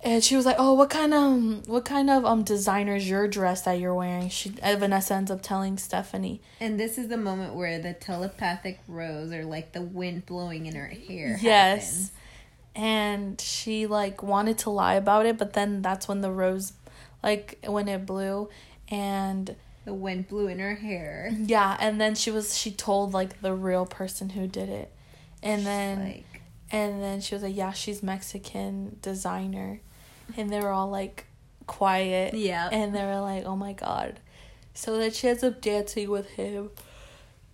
and 0.00 0.22
she 0.22 0.36
was 0.36 0.46
like 0.46 0.54
oh 0.60 0.74
what 0.74 0.90
kind 0.90 1.12
of 1.12 1.66
what 1.68 1.84
kind 1.84 2.08
of 2.08 2.24
um 2.24 2.44
designer's 2.44 3.08
your 3.10 3.26
dress 3.26 3.62
that 3.62 3.80
you're 3.80 3.94
wearing 3.94 4.28
she 4.28 4.52
uh, 4.62 4.76
vanessa 4.76 5.14
ends 5.14 5.30
up 5.30 5.42
telling 5.42 5.76
stephanie 5.76 6.40
And 6.60 6.78
this 6.78 6.98
is 6.98 7.08
the 7.08 7.16
moment 7.16 7.54
where 7.54 7.80
the 7.80 7.94
telepathic 7.94 8.78
rose, 8.86 9.32
or 9.32 9.44
like 9.44 9.72
the 9.72 9.82
wind 9.82 10.24
blowing 10.26 10.66
in 10.66 10.76
her 10.76 10.86
hair. 10.86 11.36
yes 11.42 11.82
happens. 11.82 12.12
and 12.76 13.40
she 13.40 13.88
like 13.88 14.22
wanted 14.22 14.58
to 14.58 14.70
lie 14.70 14.94
about 14.94 15.26
it 15.26 15.36
but 15.36 15.54
then 15.54 15.82
that's 15.82 16.06
when 16.06 16.20
the 16.20 16.30
rose 16.30 16.74
like 17.22 17.58
when 17.66 17.88
it 17.88 18.06
blew 18.06 18.48
and 18.90 19.54
the 19.84 19.94
wind 19.94 20.28
blew 20.28 20.48
in 20.48 20.58
her 20.58 20.74
hair. 20.74 21.30
Yeah, 21.36 21.76
and 21.80 22.00
then 22.00 22.14
she 22.14 22.30
was 22.30 22.56
she 22.56 22.70
told 22.70 23.12
like 23.14 23.40
the 23.40 23.54
real 23.54 23.86
person 23.86 24.30
who 24.30 24.46
did 24.46 24.68
it. 24.68 24.92
And 25.42 25.64
then 25.64 26.04
like, 26.04 26.24
and 26.70 27.02
then 27.02 27.20
she 27.20 27.34
was 27.34 27.42
like, 27.42 27.56
"Yeah, 27.56 27.72
she's 27.72 28.02
Mexican 28.02 28.98
designer." 29.02 29.80
And 30.36 30.50
they 30.50 30.60
were 30.60 30.70
all 30.70 30.90
like 30.90 31.26
quiet. 31.66 32.34
yeah, 32.34 32.68
And 32.70 32.94
they 32.94 33.02
were 33.04 33.20
like, 33.20 33.44
"Oh 33.44 33.56
my 33.56 33.72
god." 33.72 34.20
So 34.74 34.96
then 34.98 35.10
she 35.10 35.28
ends 35.28 35.42
up 35.42 35.60
dancing 35.60 36.10
with 36.10 36.28
him. 36.30 36.70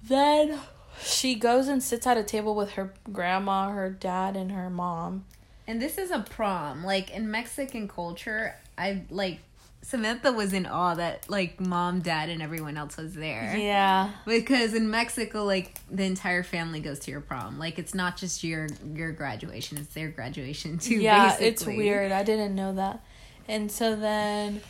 Then 0.03 0.61
she 1.03 1.35
goes 1.35 1.69
and 1.69 1.83
sits 1.83 2.07
at 2.07 2.17
a 2.17 2.23
table 2.25 2.55
with 2.55 2.73
her 2.73 2.93
grandma, 3.13 3.71
her 3.71 3.91
dad, 3.91 4.37
and 4.37 4.53
her 4.53 4.69
mom. 4.71 5.25
and 5.67 5.81
this 5.81 5.97
is 5.99 6.11
a 6.11 6.19
prom. 6.21 6.85
Like 6.85 7.11
in 7.11 7.31
Mexican 7.31 7.89
culture, 7.89 8.57
I 8.77 9.03
like 9.11 9.39
Samantha 9.85 10.33
was 10.33 10.55
in 10.55 10.65
awe 10.65 10.95
that 10.95 11.29
like 11.29 11.61
mom, 11.61 12.01
dad, 12.01 12.31
and 12.31 12.41
everyone 12.41 12.77
else 12.79 12.97
was 12.97 13.13
there. 13.15 13.55
Yeah. 13.57 14.11
Because 14.25 14.73
in 14.73 14.91
Mexico, 14.91 15.45
like 15.45 15.79
the 15.91 16.05
entire 16.05 16.43
family 16.43 16.81
goes 16.81 16.99
to 17.01 17.11
your 17.11 17.21
prom. 17.21 17.59
Like 17.59 17.79
it's 17.79 17.95
not 17.95 18.17
just 18.17 18.43
your 18.43 18.67
your 18.95 19.13
graduation; 19.13 19.77
it's 19.77 19.93
their 19.93 20.09
graduation 20.09 20.79
too. 20.79 20.97
Yeah, 20.97 21.37
it's 21.39 21.67
weird. 21.67 22.13
I 22.13 22.23
didn't 22.23 22.55
know 22.55 22.73
that. 22.75 23.05
And 23.47 23.71
so 23.71 23.95
then 23.95 24.63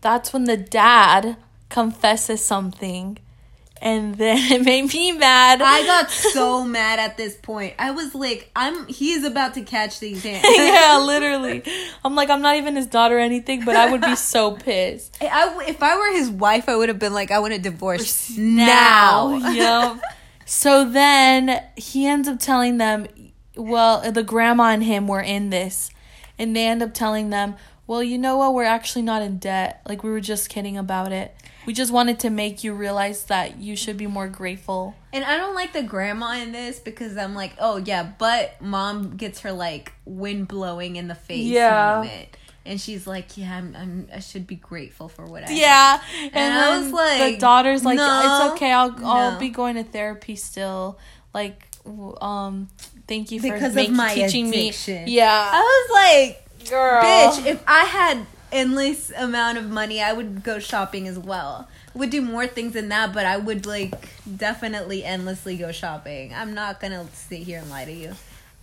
that's 0.00 0.32
when 0.32 0.44
the 0.44 0.56
dad 0.56 1.36
confesses 1.68 2.44
something. 2.44 3.18
And 3.82 4.14
then 4.16 4.38
it 4.52 4.64
made 4.64 4.92
me 4.92 5.12
mad. 5.12 5.62
I 5.62 5.84
got 5.86 6.10
so 6.10 6.64
mad 6.78 6.98
at 6.98 7.16
this 7.16 7.34
point. 7.36 7.74
I 7.78 7.90
was 7.92 8.14
like, 8.14 8.50
"I'm." 8.54 8.86
He 8.88 9.12
is 9.12 9.24
about 9.24 9.54
to 9.54 9.62
catch 9.62 10.00
these 10.00 10.22
hands. 10.22 10.44
yeah, 10.56 11.02
literally. 11.04 11.62
I'm 12.04 12.14
like, 12.14 12.30
I'm 12.30 12.42
not 12.42 12.56
even 12.56 12.76
his 12.76 12.86
daughter 12.86 13.16
or 13.16 13.20
anything, 13.20 13.64
but 13.64 13.76
I 13.76 13.90
would 13.90 14.02
be 14.02 14.16
so 14.16 14.52
pissed. 14.52 15.16
I 15.22 15.64
if 15.66 15.82
I 15.82 15.96
were 15.96 16.12
his 16.12 16.30
wife, 16.30 16.68
I 16.68 16.76
would 16.76 16.88
have 16.88 16.98
been 16.98 17.14
like, 17.14 17.30
"I 17.30 17.38
want 17.38 17.54
a 17.54 17.58
divorce 17.58 18.36
now." 18.36 19.34
yep. 19.52 20.00
So 20.50 20.84
then 20.84 21.62
he 21.76 22.08
ends 22.08 22.26
up 22.26 22.40
telling 22.40 22.78
them, 22.78 23.06
well, 23.54 24.10
the 24.10 24.24
grandma 24.24 24.64
and 24.64 24.82
him 24.82 25.06
were 25.06 25.20
in 25.20 25.50
this. 25.50 25.90
And 26.38 26.56
they 26.56 26.66
end 26.66 26.82
up 26.82 26.92
telling 26.92 27.30
them, 27.30 27.54
well, 27.86 28.02
you 28.02 28.18
know 28.18 28.38
what? 28.38 28.54
We're 28.54 28.64
actually 28.64 29.02
not 29.02 29.22
in 29.22 29.38
debt. 29.38 29.80
Like, 29.88 30.02
we 30.02 30.10
were 30.10 30.20
just 30.20 30.48
kidding 30.48 30.76
about 30.76 31.12
it. 31.12 31.36
We 31.66 31.72
just 31.74 31.92
wanted 31.92 32.20
to 32.20 32.30
make 32.30 32.64
you 32.64 32.72
realize 32.74 33.24
that 33.24 33.58
you 33.58 33.76
should 33.76 33.96
be 33.96 34.06
more 34.06 34.28
grateful. 34.28 34.94
And 35.12 35.24
I 35.24 35.36
don't 35.36 35.54
like 35.54 35.72
the 35.72 35.82
grandma 35.82 36.34
in 36.36 36.52
this 36.52 36.78
because 36.78 37.16
I'm 37.16 37.34
like, 37.34 37.52
"Oh 37.58 37.76
yeah," 37.76 38.10
but 38.18 38.60
mom 38.62 39.16
gets 39.16 39.40
her 39.40 39.52
like 39.52 39.92
wind 40.04 40.48
blowing 40.48 40.96
in 40.96 41.08
the 41.08 41.14
face 41.14 41.44
Yeah. 41.46 41.96
moment, 41.96 42.36
and 42.64 42.80
she's 42.80 43.06
like, 43.06 43.36
"Yeah, 43.36 43.56
I'm, 43.56 43.76
I'm. 43.76 44.08
I 44.14 44.20
should 44.20 44.46
be 44.46 44.56
grateful 44.56 45.08
for 45.08 45.26
what 45.26 45.44
I." 45.44 45.48
have." 45.48 45.58
Yeah. 45.58 46.00
And, 46.22 46.36
And 46.36 46.54
I 46.54 46.78
was 46.78 46.92
like, 46.92 47.34
the 47.34 47.38
daughter's 47.40 47.84
like, 47.84 47.96
no, 47.96 48.20
it's 48.46 48.54
okay. 48.54 48.72
I'll, 48.72 48.94
I'll 49.04 49.38
be 49.38 49.48
going 49.50 49.74
to 49.76 49.84
therapy 49.84 50.36
still. 50.36 50.98
Like, 51.34 51.66
um, 52.20 52.68
thank 53.06 53.30
you 53.30 53.40
for 53.40 53.52
Because 53.52 53.76
of 53.76 53.90
my 53.90 54.14
teaching 54.14 54.48
addiction. 54.48 55.04
me. 55.04 55.12
Yeah. 55.12 55.50
I 55.52 55.60
was 55.60 55.90
like, 56.28 56.68
Girl. 56.70 57.02
Bitch, 57.02 57.46
if 57.46 57.62
I 57.66 57.84
had 57.84 58.26
endless 58.52 59.10
amount 59.10 59.58
of 59.58 59.70
money, 59.70 60.02
I 60.02 60.12
would 60.12 60.42
go 60.42 60.58
shopping 60.58 61.06
as 61.08 61.18
well. 61.18 61.68
Would 61.94 62.10
do 62.10 62.20
more 62.20 62.46
things 62.46 62.74
than 62.74 62.88
that, 62.90 63.12
but 63.12 63.26
I 63.26 63.36
would 63.36 63.66
like 63.66 63.94
definitely 64.36 65.04
endlessly 65.04 65.56
go 65.56 65.72
shopping. 65.72 66.32
I'm 66.34 66.54
not 66.54 66.80
gonna 66.80 67.06
sit 67.12 67.40
here 67.40 67.58
and 67.58 67.70
lie 67.70 67.84
to 67.84 67.92
you. 67.92 68.12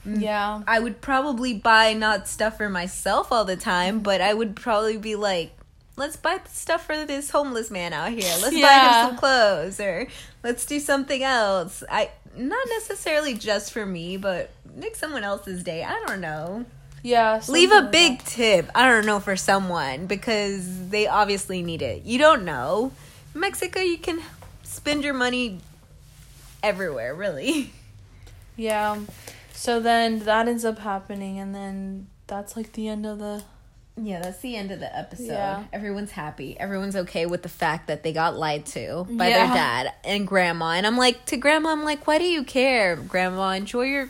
Mm, 0.06 0.21
yeah. 0.21 0.62
I 0.67 0.80
would 0.80 1.02
probably 1.02 1.54
buy 1.54 1.93
not 1.93 2.28
stuff 2.28 2.58
for 2.58 2.69
myself 2.69 3.32
all 3.32 3.45
the 3.45 3.58
time, 3.58 4.00
but 4.00 4.21
I 4.21 4.34
would 4.34 4.56
probably 4.56 4.97
be 4.97 5.15
like, 5.15 5.52
let's 5.97 6.15
buy 6.15 6.39
stuff 6.47 6.86
for 6.86 7.06
this 7.06 7.30
homeless 7.32 7.69
man 7.69 7.91
out 7.91 8.12
here. 8.12 8.34
Let's 8.41 8.56
buy 8.56 8.80
him 8.80 9.10
some 9.10 9.17
clothes 9.17 9.80
or 9.80 10.08
let's 10.43 10.65
do 10.65 10.80
something 10.80 11.23
else. 11.23 11.84
I 11.89 12.12
not 12.38 12.67
necessarily 12.69 13.34
just 13.34 13.73
for 13.73 13.86
me, 13.86 14.15
but 14.15 14.52
make 14.76 14.95
someone 14.95 15.23
else's 15.23 15.63
day. 15.63 15.84
I 15.84 16.02
don't 16.06 16.21
know. 16.21 16.65
Yeah. 17.08 17.41
Leave 17.48 17.72
a 17.72 17.84
big 17.84 18.20
that. 18.20 18.26
tip. 18.28 18.70
I 18.76 18.88
don't 18.89 19.06
know 19.06 19.20
for 19.20 19.36
someone 19.38 20.08
because 20.08 20.89
they 20.89 21.08
obviously 21.08 21.62
need 21.63 21.82
it. 21.82 22.04
You 22.04 22.17
don't 22.20 22.43
know. 22.43 22.91
Mexico, 23.34 23.80
you 23.80 23.98
can 23.98 24.20
spend 24.63 25.04
your 25.06 25.13
money 25.13 25.60
everywhere, 26.62 27.13
really. 27.15 27.72
Yeah. 28.60 28.93
Um, 28.93 29.08
so 29.54 29.80
then 29.80 30.20
that 30.22 30.48
ends 30.48 30.65
up 30.65 30.80
happening, 30.80 31.38
and 31.38 31.54
then 31.54 32.08
that's 32.26 32.58
like 32.58 32.74
the 32.74 32.88
end 32.88 33.06
of 33.06 33.20
the. 33.20 33.43
Yeah, 33.96 34.20
that's 34.20 34.39
the 34.39 34.56
end 34.56 34.72
of 34.72 34.80
the 34.80 34.98
episode. 34.98 35.28
Yeah. 35.28 35.65
Everyone's 35.72 36.10
happy. 36.10 36.60
Everyone's 36.60 36.96
okay 36.96 37.28
with 37.28 37.43
the 37.43 37.50
fact 37.50 37.86
that 37.86 38.02
they 38.02 38.13
got 38.13 38.36
lied 38.36 38.65
to 38.74 39.06
by 39.12 39.28
Yeah. 39.30 39.46
their 39.46 39.56
dad 39.56 39.93
and 40.04 40.26
grandma. 40.28 40.72
And 40.72 40.88
I'm 40.88 40.98
like, 40.98 41.24
to 41.26 41.38
grandma, 41.38 41.70
I'm 41.72 41.84
like, 41.84 42.08
why 42.08 42.17
do 42.17 42.24
you 42.26 42.43
care, 42.43 42.96
grandma? 42.96 43.50
Enjoy 43.52 43.84
your 43.84 44.10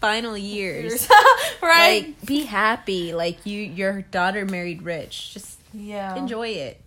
final 0.00 0.36
years. 0.36 1.08
right. 1.62 2.06
Like, 2.06 2.26
be 2.26 2.44
happy. 2.44 3.12
Like 3.14 3.44
you, 3.46 3.60
your 3.60 4.02
daughter 4.02 4.44
married 4.44 4.82
rich. 4.82 5.34
Just 5.34 5.58
yeah. 5.74 6.14
enjoy 6.16 6.48
it. 6.48 6.80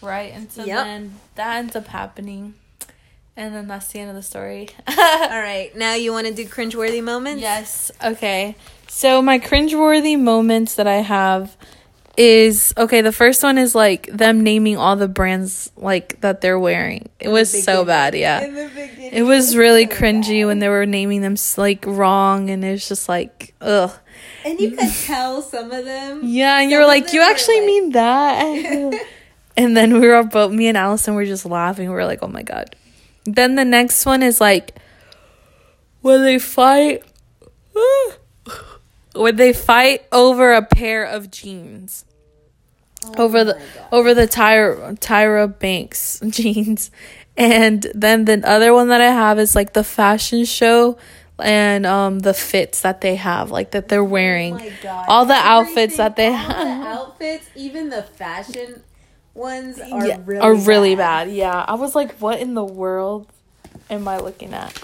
Right. 0.00 0.32
And 0.32 0.50
so 0.50 0.64
Yep. 0.64 0.84
then 0.84 1.14
that 1.34 1.56
ends 1.56 1.74
up 1.76 1.88
happening, 1.88 2.54
and 3.36 3.54
then 3.54 3.66
that's 3.68 3.88
the 3.88 3.98
end 4.00 4.10
of 4.10 4.16
the 4.16 4.22
story. 4.22 4.68
All 4.88 4.96
right, 4.96 5.70
now 5.76 5.94
you 5.94 6.12
want 6.12 6.26
to 6.28 6.34
do 6.34 6.44
cringeworthy 6.46 7.02
moments? 7.02 7.42
Yes. 7.42 7.90
Okay. 8.04 8.54
So 8.86 9.20
my 9.20 9.38
cringeworthy 9.38 10.18
moments 10.18 10.76
that 10.76 10.86
I 10.86 10.96
have 10.96 11.56
is 12.18 12.74
okay. 12.76 13.00
The 13.00 13.12
first 13.12 13.42
one 13.44 13.58
is 13.58 13.74
like 13.76 14.08
them 14.08 14.42
naming 14.42 14.76
all 14.76 14.96
the 14.96 15.06
brands 15.06 15.70
like 15.76 16.20
that 16.20 16.40
they're 16.40 16.58
wearing. 16.58 17.08
It 17.20 17.28
was 17.28 17.62
so 17.64 17.84
bad. 17.84 18.14
Yeah. 18.16 18.40
In 18.44 18.54
the 18.54 18.68
beginning, 18.68 19.12
It 19.12 19.22
was 19.22 19.56
really 19.56 19.86
so 19.88 19.94
cringy 19.96 20.40
bad. 20.42 20.46
when 20.46 20.58
they 20.58 20.68
were 20.68 20.84
naming 20.84 21.20
them 21.22 21.36
like 21.56 21.84
wrong, 21.86 22.50
and 22.50 22.64
it 22.64 22.72
was 22.72 22.88
just 22.88 23.08
like 23.08 23.54
ugh. 23.60 23.92
and 24.44 24.58
you 24.58 24.72
could 24.72 24.92
tell 25.04 25.42
some 25.42 25.70
of 25.70 25.84
them. 25.84 26.20
Yeah, 26.24 26.60
and 26.60 26.70
you 26.70 26.78
were 26.78 26.86
like, 26.86 27.12
you 27.12 27.22
actually 27.22 27.58
like- 27.60 27.66
mean 27.66 27.90
that? 27.92 29.04
and 29.56 29.76
then 29.76 30.00
we 30.00 30.06
were 30.08 30.16
all 30.16 30.24
both, 30.26 30.50
me 30.52 30.66
and 30.66 30.76
Allison 30.76 31.14
were 31.14 31.24
just 31.24 31.46
laughing. 31.46 31.88
We 31.88 31.94
were 31.94 32.04
like, 32.04 32.22
oh 32.22 32.28
my 32.28 32.42
god. 32.42 32.74
Then 33.24 33.54
the 33.54 33.64
next 33.64 34.04
one 34.06 34.24
is 34.24 34.40
like 34.40 34.74
when 36.02 36.22
they 36.24 36.40
fight, 36.40 37.04
when 39.14 39.36
they 39.36 39.52
fight 39.52 40.04
over 40.10 40.52
a 40.52 40.62
pair 40.62 41.04
of 41.04 41.30
jeans. 41.30 42.04
Over 43.16 43.44
the 43.44 43.54
Oh 43.56 43.58
God. 43.58 43.88
over 43.92 44.14
the 44.14 44.26
Tyra 44.28 44.98
Tyra 44.98 45.46
Banks 45.58 46.20
jeans. 46.28 46.90
And 47.36 47.86
then 47.94 48.24
the 48.24 48.42
other 48.44 48.74
one 48.74 48.88
that 48.88 49.00
I 49.00 49.12
have 49.12 49.38
is 49.38 49.54
like 49.54 49.72
the 49.72 49.84
fashion 49.84 50.44
show 50.44 50.98
and 51.38 51.86
um 51.86 52.18
the 52.20 52.34
fits 52.34 52.82
that 52.82 53.00
they 53.00 53.14
have, 53.16 53.50
like 53.52 53.70
that 53.70 53.88
they're 53.88 54.02
wearing. 54.04 54.54
Oh 54.54 54.58
my 54.58 54.72
God. 54.82 55.04
All 55.08 55.24
the 55.24 55.34
outfits 55.34 55.96
that 55.98 56.16
they 56.16 56.32
have. 56.32 56.48
The 56.82 56.88
outfits, 56.88 57.46
even 57.54 57.90
the 57.90 58.02
fashion 58.02 58.82
ones 59.34 59.78
are 59.80 60.06
Yeah, 60.06 60.18
really 60.24 60.40
are 60.42 60.54
really 60.54 60.96
bad. 60.96 61.30
Yeah. 61.30 61.64
I 61.66 61.74
was 61.74 61.94
like, 61.94 62.12
what 62.18 62.40
in 62.40 62.54
the 62.54 62.64
world 62.64 63.28
am 63.88 64.08
I 64.08 64.18
looking 64.18 64.52
at? 64.52 64.74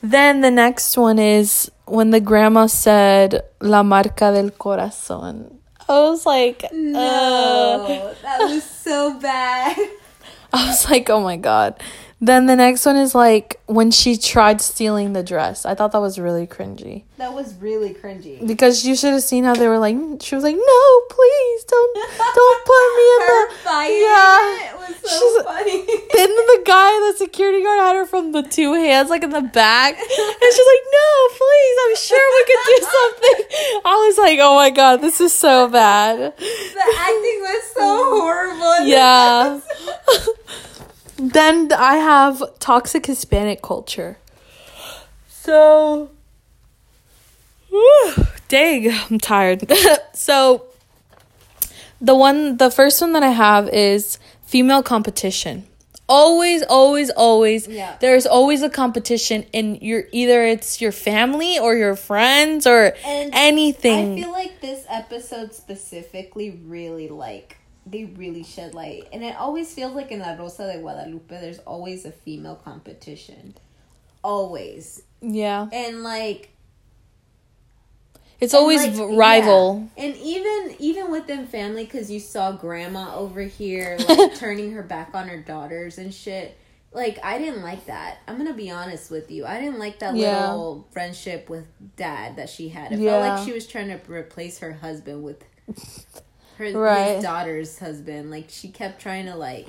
Then 0.00 0.42
the 0.42 0.50
next 0.52 0.96
one 0.96 1.18
is 1.18 1.70
when 1.86 2.10
the 2.10 2.20
grandma 2.20 2.66
said 2.66 3.42
La 3.60 3.82
marca 3.82 4.30
del 4.32 4.50
corazón. 4.50 5.56
I 5.88 6.00
was 6.00 6.26
like, 6.26 6.64
uh, 6.64 6.68
No, 6.72 8.14
that 8.22 8.40
was 8.40 8.64
so 8.64 9.18
bad. 9.20 9.76
I 10.52 10.68
was 10.68 10.88
like, 10.90 11.08
oh 11.10 11.20
my 11.20 11.36
god. 11.36 11.80
Then 12.18 12.46
the 12.46 12.56
next 12.56 12.86
one 12.86 12.96
is 12.96 13.14
like 13.14 13.60
when 13.66 13.90
she 13.90 14.16
tried 14.16 14.62
stealing 14.62 15.12
the 15.12 15.22
dress. 15.22 15.66
I 15.66 15.74
thought 15.74 15.92
that 15.92 16.00
was 16.00 16.18
really 16.18 16.46
cringy. 16.46 17.04
That 17.18 17.34
was 17.34 17.54
really 17.56 17.92
cringy. 17.92 18.40
Because 18.46 18.86
you 18.86 18.96
should 18.96 19.12
have 19.12 19.22
seen 19.22 19.44
how 19.44 19.54
they 19.54 19.68
were 19.68 19.78
like 19.78 19.94
mm, 19.96 20.20
she 20.22 20.34
was 20.34 20.42
like, 20.42 20.56
No, 20.56 21.00
please 21.10 21.64
don't 21.64 21.94
don't 22.34 22.64
put 22.64 22.86
me 22.96 23.04
in 23.12 23.20
Her 23.28 23.48
the 23.48 23.54
fighting 23.68 24.00
Yeah. 24.00 24.70
it 24.72 24.78
was 24.78 24.96
so 25.04 25.08
She's- 25.12 25.44
funny. 25.44 25.86
Then 26.16 26.30
the 26.34 26.62
guy, 26.64 26.88
the 27.12 27.18
security 27.18 27.62
guard 27.62 27.80
had 27.80 27.96
her 27.96 28.06
from 28.06 28.32
the 28.32 28.42
two 28.42 28.72
hands, 28.72 29.10
like 29.10 29.22
in 29.22 29.28
the 29.28 29.42
back. 29.42 29.92
And 29.98 30.08
she's 30.08 30.68
like, 30.72 30.84
No, 30.88 31.28
please, 31.36 31.76
I'm 31.84 31.96
sure 31.96 32.24
we 32.32 32.44
could 32.48 32.64
do 32.64 32.78
something. 32.96 33.82
I 33.84 33.94
was 34.08 34.16
like, 34.16 34.38
Oh 34.40 34.54
my 34.54 34.70
god, 34.70 35.02
this 35.02 35.20
is 35.20 35.34
so 35.34 35.68
bad. 35.68 36.16
the 36.38 36.96
acting 36.98 37.40
was 37.44 37.64
so 37.74 38.20
horrible. 38.20 38.86
Yeah. 38.86 39.60
Then 41.18 41.72
I 41.72 41.96
have 41.96 42.42
toxic 42.58 43.06
Hispanic 43.06 43.62
culture. 43.62 44.18
So, 45.28 46.10
whew, 47.68 48.26
dang, 48.48 48.90
I'm 49.10 49.18
tired. 49.18 49.70
so, 50.12 50.66
the 52.00 52.14
one, 52.14 52.56
the 52.56 52.70
first 52.70 53.00
one 53.00 53.12
that 53.12 53.22
I 53.22 53.30
have 53.30 53.68
is 53.68 54.18
female 54.44 54.82
competition. 54.82 55.64
Always, 56.08 56.62
always, 56.62 57.10
always. 57.10 57.66
Yeah. 57.66 57.96
There's 58.00 58.26
always 58.26 58.62
a 58.62 58.70
competition 58.70 59.44
in 59.52 59.76
your 59.76 60.04
either 60.12 60.44
it's 60.44 60.80
your 60.80 60.92
family 60.92 61.58
or 61.58 61.74
your 61.74 61.96
friends 61.96 62.64
or 62.66 62.94
And 63.04 63.34
anything. 63.34 64.18
I 64.18 64.22
feel 64.22 64.32
like 64.32 64.60
this 64.60 64.84
episode 64.88 65.52
specifically 65.52 66.60
really 66.64 67.08
like 67.08 67.55
they 67.86 68.04
really 68.04 68.42
shed 68.42 68.74
light, 68.74 69.08
and 69.12 69.22
it 69.24 69.36
always 69.36 69.72
feels 69.72 69.94
like 69.94 70.10
in 70.10 70.18
La 70.20 70.34
Rosa 70.34 70.72
de 70.72 70.78
Guadalupe, 70.80 71.28
there's 71.40 71.58
always 71.60 72.04
a 72.04 72.10
female 72.12 72.56
competition, 72.56 73.54
always, 74.22 75.02
yeah. 75.20 75.68
and 75.72 76.02
like 76.02 76.50
It's 78.40 78.52
and, 78.52 78.60
always 78.60 78.84
like, 78.98 79.16
rival. 79.18 79.88
yeah. 79.96 80.04
and 80.04 80.16
even 80.16 80.76
even 80.78 81.10
within 81.10 81.46
family, 81.46 81.84
because 81.84 82.10
you 82.10 82.20
saw 82.20 82.52
grandma 82.52 83.14
over 83.14 83.42
here 83.42 83.96
like 84.08 84.34
turning 84.36 84.72
her 84.72 84.82
back 84.82 85.10
on 85.14 85.28
her 85.28 85.38
daughters 85.40 85.98
and 85.98 86.12
shit. 86.12 86.56
Like 86.92 87.18
I 87.22 87.38
didn't 87.38 87.62
like 87.62 87.86
that. 87.86 88.18
I'm 88.26 88.38
gonna 88.38 88.54
be 88.54 88.70
honest 88.70 89.10
with 89.10 89.30
you. 89.30 89.44
I 89.46 89.60
didn't 89.60 89.78
like 89.78 89.98
that 90.00 90.16
Yeah. 90.16 90.50
little 90.50 90.86
friendship 90.92 91.48
with 91.50 91.66
dad 91.96 92.36
that 92.36 92.48
she 92.48 92.68
had. 92.70 92.92
It 92.92 92.98
Yeah. 93.00 93.10
felt 93.22 93.38
like 93.38 93.46
she 93.46 93.52
was 93.52 93.66
trying 93.66 93.88
to 93.88 94.00
replace 94.10 94.58
her 94.60 94.72
husband 94.72 95.22
with 95.22 95.42
her 96.58 96.72
Right. 96.72 97.22
daughter's 97.22 97.78
husband. 97.78 98.30
Like 98.30 98.46
she 98.48 98.68
kept 98.68 99.00
trying 99.00 99.26
to 99.26 99.34
like 99.34 99.66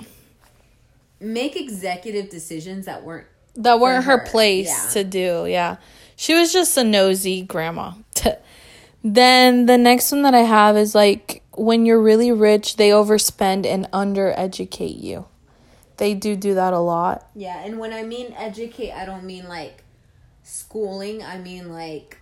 make 1.20 1.56
executive 1.56 2.30
decisions 2.30 2.86
that 2.86 3.04
weren't 3.04 3.26
that 3.56 3.80
weren't 3.80 4.04
her 4.04 4.18
her, 4.18 4.24
place 4.26 4.68
yeah. 4.68 4.90
to 4.92 5.04
do. 5.04 5.46
Yeah. 5.46 5.76
She 6.16 6.34
was 6.34 6.52
just 6.52 6.76
a 6.76 6.84
nosy 6.84 7.42
grandma. 7.42 7.92
then 9.04 9.66
the 9.66 9.78
next 9.78 10.10
one 10.10 10.22
that 10.22 10.34
I 10.34 10.40
have 10.40 10.76
is 10.76 10.94
like 10.94 11.42
when 11.54 11.86
you're 11.86 12.00
really 12.00 12.32
rich, 12.32 12.76
they 12.76 12.90
overspend 12.90 13.66
and 13.66 13.90
undereducate 13.92 15.02
you. 15.02 15.26
They 15.96 16.14
do 16.14 16.36
do 16.36 16.54
that 16.54 16.72
a 16.72 16.78
lot. 16.78 17.28
Yeah, 17.34 17.60
and 17.64 17.78
when 17.80 17.92
I 17.92 18.04
mean 18.04 18.32
educate, 18.36 18.92
I 18.92 19.04
don't 19.04 19.24
mean 19.24 19.48
like 19.48 19.82
schooling. 20.44 21.24
I 21.24 21.38
mean 21.38 21.72
like 21.72 22.18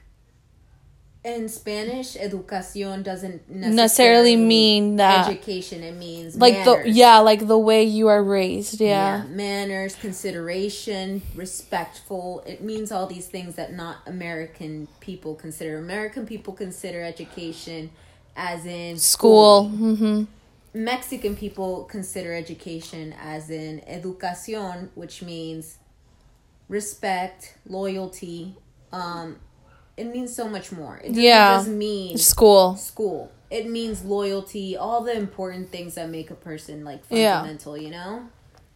in 1.27 1.49
Spanish, 1.49 2.15
educación 2.15 3.03
doesn't 3.03 3.51
necessarily, 3.51 3.75
Necessarily 3.75 4.37
mean 4.37 4.97
that 4.97 5.29
education. 5.29 5.83
It 5.83 5.97
means 5.97 6.37
like 6.37 6.65
the 6.65 6.85
yeah, 6.87 7.19
like 7.19 7.49
the 7.49 7.59
way 7.59 7.83
you 7.83 8.07
are 8.07 8.23
raised. 8.23 8.81
Yeah. 8.81 9.25
manners, 9.29 9.97
consideration, 9.97 11.23
respectful. 11.35 12.45
It 12.47 12.63
means 12.63 12.93
all 12.93 13.09
these 13.09 13.27
things 13.27 13.57
that 13.57 13.73
not 13.73 13.99
American 14.07 14.87
people 15.01 15.35
consider. 15.35 15.79
American 15.79 16.27
people 16.27 16.55
consider 16.55 17.03
education 17.03 17.91
as 18.37 18.65
in 18.65 18.97
School. 18.97 19.69
Mm-hmm. 19.75 20.25
Mexican 20.75 21.35
people 21.35 21.85
consider 21.85 22.35
education 22.35 23.15
as 23.21 23.51
in 23.51 23.81
educación, 23.89 24.91
which 24.95 25.23
means 25.23 25.79
respect, 26.69 27.57
loyalty. 27.67 28.55
Um, 28.93 29.39
it 29.97 30.05
means 30.13 30.35
so 30.35 30.49
much 30.49 30.73
more. 30.73 30.97
It 30.99 31.09
doesn't 31.09 31.23
Yeah. 31.23 31.57
just 31.57 31.69
mean 31.69 32.19
School. 32.19 32.77
school. 32.77 33.31
It 33.51 33.69
means 33.71 34.05
loyalty, 34.05 34.77
all 34.77 35.03
the 35.03 35.17
important 35.17 35.71
things 35.71 35.95
that 35.95 36.11
make 36.11 36.31
a 36.31 36.35
person 36.35 36.85
like 36.85 37.05
fundamental, 37.07 37.77
Yeah. 37.77 37.85
you 37.85 37.91
know? 37.91 38.23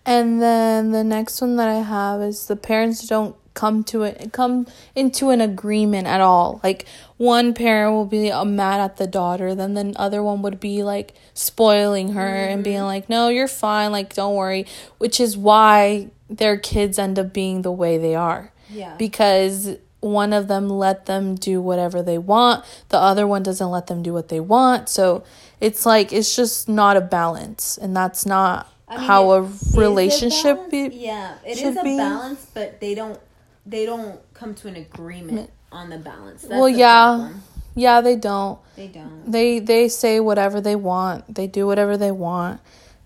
And 0.07 0.41
then 0.41 0.93
the 0.93 1.05
next 1.05 1.41
one 1.41 1.57
that 1.57 1.69
I 1.69 1.81
have 1.83 2.23
is 2.23 2.47
the 2.47 2.57
parents 2.57 3.07
don't 3.07 3.37
come 3.53 3.83
to 3.83 4.05
it 4.05 4.31
come 4.33 4.65
into 4.95 5.31
an 5.31 5.41
agreement 5.41 6.07
at 6.07 6.21
all. 6.21 6.61
Like 6.63 6.87
one 7.17 7.53
parent 7.53 7.93
will 7.93 8.07
be 8.07 8.31
uh, 8.31 8.45
mad 8.45 8.81
at 8.81 8.97
the 8.97 9.07
daughter, 9.09 9.55
then 9.57 9.75
the 9.75 9.93
other 9.97 10.23
one 10.23 10.41
would 10.43 10.61
be 10.61 10.83
like 10.85 11.15
spoiling 11.35 12.13
her 12.13 12.27
and 12.47 12.63
being 12.63 12.83
like, 12.83 13.11
"No, 13.11 13.29
you're 13.29 13.49
fine, 13.49 13.91
like 13.93 14.15
don't 14.15 14.37
worry," 14.37 14.67
which 14.99 15.21
is 15.21 15.37
why 15.37 16.09
their 16.31 16.57
kids 16.57 16.99
end 16.99 17.19
up 17.19 17.33
being 17.33 17.63
the 17.63 17.73
way 17.73 17.99
they 17.99 18.15
are. 18.15 18.53
Yeah. 18.73 18.95
Because 18.97 19.77
one 20.01 20.33
of 20.33 20.49
them 20.49 20.69
let 20.69 21.07
them 21.07 21.35
do 21.35 21.61
whatever 21.61 22.03
they 22.03 22.19
want, 22.19 22.65
the 22.89 22.99
other 22.99 23.27
one 23.27 23.43
doesn't 23.43 23.71
let 23.71 23.87
them 23.87 24.03
do 24.03 24.13
what 24.13 24.29
they 24.29 24.41
want. 24.41 24.89
So 24.89 25.25
it's 25.61 25.85
like 25.87 26.13
it's 26.13 26.35
just 26.35 26.69
not 26.69 26.97
a 26.97 27.01
balance, 27.01 27.79
and 27.79 27.95
that's 27.97 28.25
not 28.27 28.73
I 28.89 28.97
mean, 28.97 29.07
how 29.07 29.31
a 29.33 29.49
relationship 29.75 30.57
balance. 30.57 30.71
be. 30.71 30.89
yeah 30.97 31.35
it 31.45 31.59
is 31.61 31.77
a 31.77 31.83
be. 31.83 31.97
balance 31.97 32.47
but 32.55 32.81
they 32.81 32.95
don't 32.95 33.21
they 33.67 33.87
don't 33.87 34.19
come 34.35 34.55
to 34.57 34.69
an 34.69 34.77
agreement 34.77 35.51
on 35.71 35.91
the 35.91 35.99
balance 35.99 36.43
That's 36.43 36.55
Well, 36.55 36.65
the 36.65 36.79
yeah. 36.79 37.05
problem. 37.17 37.43
Yeah, 37.77 38.01
they 38.01 38.17
don't. 38.17 38.59
they 38.75 38.89
don't 38.89 39.31
They 39.31 39.61
they 39.61 39.89
say 39.89 40.19
whatever 40.19 40.61
they 40.61 40.75
want. 40.77 41.33
They 41.33 41.47
do 41.47 41.67
whatever 41.67 41.97
they 41.97 42.11
want. 42.11 42.61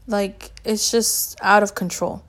Like 0.07 0.53
it's 0.65 0.91
just 0.91 1.37
out 1.43 1.63
of 1.63 1.75
control. 1.75 2.23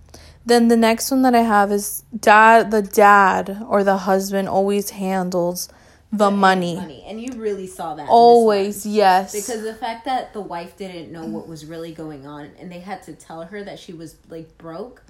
Then 0.45 0.67
the 0.67 0.77
next 0.77 1.09
one 1.09 1.23
that 1.23 1.33
I 1.33 1.41
have 1.41 1.71
is 1.71 2.03
dad 2.17 2.69
the 2.71 2.81
dad 2.81 3.63
or 3.67 3.83
the 3.83 3.97
husband 3.97 4.47
always 4.47 4.91
handles 4.91 5.69
the 6.11 6.29
money. 6.31 6.75
money 6.75 7.03
and 7.07 7.19
you 7.19 7.33
really 7.33 7.67
saw 7.67 7.95
that 7.95 8.07
Always, 8.07 8.85
yes. 8.85 9.33
because 9.33 9.63
the 9.63 9.73
fact 9.73 10.05
that 10.05 10.33
the 10.33 10.39
wife 10.41 10.77
didn't 10.77 11.11
know 11.11 11.25
what 11.25 11.47
was 11.47 11.65
really 11.65 11.91
going 11.91 12.25
on 12.25 12.51
and 12.59 12.71
they 12.71 12.79
had 12.79 13.03
to 13.03 13.13
tell 13.13 13.41
her 13.43 13.63
that 13.63 13.79
she 13.79 13.91
was 13.91 14.15
like 14.29 14.57
broke 14.57 15.01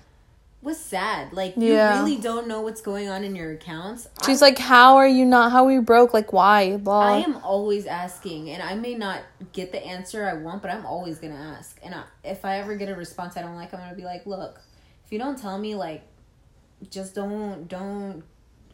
was 0.64 0.80
sad 0.80 1.32
like 1.32 1.54
Yeah. 1.58 1.94
you 2.00 2.00
really 2.06 2.20
don't 2.20 2.48
know 2.48 2.62
what's 2.62 2.82
going 2.82 3.08
on 3.08 3.24
in 3.24 3.36
your 3.36 3.52
accounts 3.52 4.08
She's 4.26 4.42
like, 4.42 4.58
"How 4.58 4.96
are 4.96 5.08
you 5.08 5.24
not? 5.26 5.52
How 5.52 5.66
are 5.68 5.72
you 5.72 5.84
broke? 5.84 6.12
Like, 6.12 6.34
why?" 6.34 6.78
Blah. 6.78 7.02
I 7.02 7.18
am 7.20 7.36
always 7.44 7.86
asking, 7.86 8.50
and 8.50 8.64
I 8.64 8.74
may 8.74 8.96
not 8.96 9.20
get 9.54 9.72
the 9.72 9.86
answer 9.86 10.26
I 10.26 10.34
want, 10.34 10.64
but 10.64 10.72
I'm 10.72 10.84
always 10.88 11.20
gonna 11.20 11.36
ask. 11.36 11.78
And 11.84 11.94
I, 11.94 12.04
if 12.24 12.44
I 12.46 12.58
ever 12.62 12.76
get 12.76 12.90
a 12.90 12.96
response 12.96 13.38
I 13.38 13.44
don't 13.44 13.56
like, 13.56 13.72
I'm 13.76 13.80
gonna 13.80 13.96
be 13.96 14.06
like, 14.06 14.26
"Look, 14.26 14.60
if 15.06 15.12
you 15.12 15.20
don't 15.20 15.38
tell 15.38 15.58
me, 15.58 15.76
like, 15.76 16.04
just 16.90 17.16
don't 17.16 17.68
don't 17.68 18.24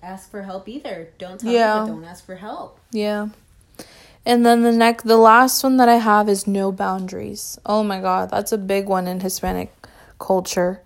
ask 0.01 0.31
for 0.31 0.41
help 0.43 0.67
either. 0.67 1.13
Don't 1.17 1.39
tell 1.39 1.51
Yeah. 1.51 1.75
me, 1.75 1.79
but 1.81 1.93
don't 1.93 2.05
ask 2.05 2.25
for 2.25 2.35
help." 2.35 2.79
Yeah. 2.91 3.29
And 4.25 4.45
then 4.45 4.61
the 4.61 4.71
next 4.71 5.03
the 5.03 5.17
last 5.17 5.63
one 5.63 5.77
that 5.77 5.89
I 5.89 5.95
have 5.95 6.29
is 6.29 6.47
no 6.47 6.71
boundaries. 6.71 7.59
Oh 7.65 7.83
my 7.83 7.99
god, 7.99 8.29
that's 8.29 8.51
a 8.51 8.57
big 8.57 8.87
one 8.87 9.07
in 9.07 9.19
Hispanic 9.21 9.73
culture. 10.19 10.81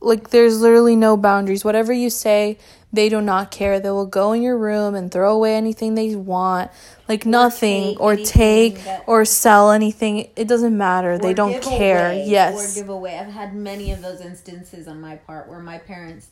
Like 0.00 0.30
there's 0.30 0.60
literally 0.60 0.96
no 0.96 1.16
boundaries. 1.16 1.64
Whatever 1.64 1.92
you 1.92 2.10
say, 2.10 2.58
they 2.92 3.08
do 3.08 3.20
not 3.20 3.50
care. 3.50 3.80
They 3.80 3.90
will 3.90 4.06
go 4.06 4.32
in 4.32 4.42
your 4.42 4.56
room 4.56 4.94
and 4.94 5.10
throw 5.10 5.34
away 5.34 5.54
anything 5.56 5.94
they 5.94 6.14
want. 6.14 6.70
Like 7.08 7.24
nothing 7.26 7.90
take 7.90 8.00
or 8.00 8.16
take 8.16 8.84
that- 8.84 9.04
or 9.06 9.24
sell 9.24 9.70
anything. 9.70 10.28
It 10.36 10.48
doesn't 10.48 10.76
matter. 10.76 11.18
they 11.18 11.34
don't 11.34 11.62
care. 11.62 12.08
away, 12.08 12.24
yes. 12.26 12.76
Or 12.76 12.80
give 12.80 12.88
away. 12.88 13.18
I've 13.18 13.32
had 13.32 13.54
many 13.54 13.92
of 13.92 14.02
those 14.02 14.20
instances 14.20 14.86
on 14.88 15.00
my 15.00 15.16
part 15.16 15.48
where 15.48 15.60
my 15.60 15.78
parents, 15.78 16.28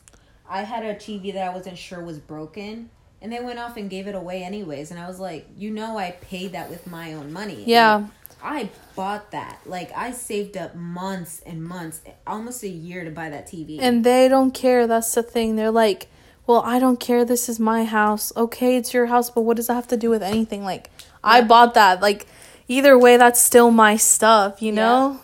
I 0.49 0.61
had 0.63 0.83
a 0.85 0.95
TV 0.95 1.33
that 1.33 1.47
I 1.47 1.53
wasn't 1.53 1.77
sure 1.77 2.03
was 2.03 2.19
broken, 2.19 2.89
and 3.21 3.31
they 3.31 3.39
went 3.39 3.57
off 3.59 3.77
and 3.77 3.89
gave 3.89 4.07
it 4.07 4.15
away 4.15 4.43
anyways. 4.43 4.91
And 4.91 4.99
I 4.99 5.07
was 5.07 5.19
like, 5.19 5.47
you 5.57 5.71
know, 5.71 5.97
I 5.97 6.11
paid 6.21 6.51
that 6.53 6.69
with 6.69 6.85
my 6.87 7.13
own 7.13 7.31
money. 7.33 7.63
Yeah. 7.65 7.97
And 7.97 8.09
I 8.45 8.69
bought 8.95 9.31
that. 9.31 9.59
Like 9.65 9.91
I 9.95 10.11
saved 10.11 10.55
up 10.55 10.75
months 10.75 11.41
and 11.45 11.63
months, 11.63 12.01
almost 12.27 12.63
a 12.63 12.69
year 12.69 13.03
to 13.03 13.11
buy 13.11 13.29
that 13.29 13.47
TV. 13.47 13.79
And 13.81 14.03
they 14.03 14.27
don't 14.27 14.51
care. 14.53 14.87
That's 14.87 15.13
the 15.13 15.23
thing. 15.23 15.55
They're 15.55 15.71
like, 15.71 16.07
well, 16.47 16.61
I 16.61 16.79
don't 16.79 16.99
care. 16.99 17.25
This 17.25 17.49
is 17.49 17.59
my 17.59 17.85
house. 17.85 18.31
Okay, 18.37 18.77
it's 18.77 18.93
your 18.93 19.07
house, 19.07 19.29
but 19.29 19.41
what 19.41 19.57
does 19.57 19.67
that 19.67 19.73
have 19.73 19.87
to 19.87 19.97
do 19.97 20.09
with 20.09 20.21
anything? 20.21 20.63
Like, 20.63 20.91
I 21.23 21.41
bought 21.41 21.73
that. 21.73 22.01
Like, 22.01 22.27
either 22.67 22.97
way, 22.97 23.17
that's 23.17 23.41
still 23.41 23.71
my 23.71 23.97
stuff, 23.97 24.61
you 24.61 24.71
know? 24.71 25.19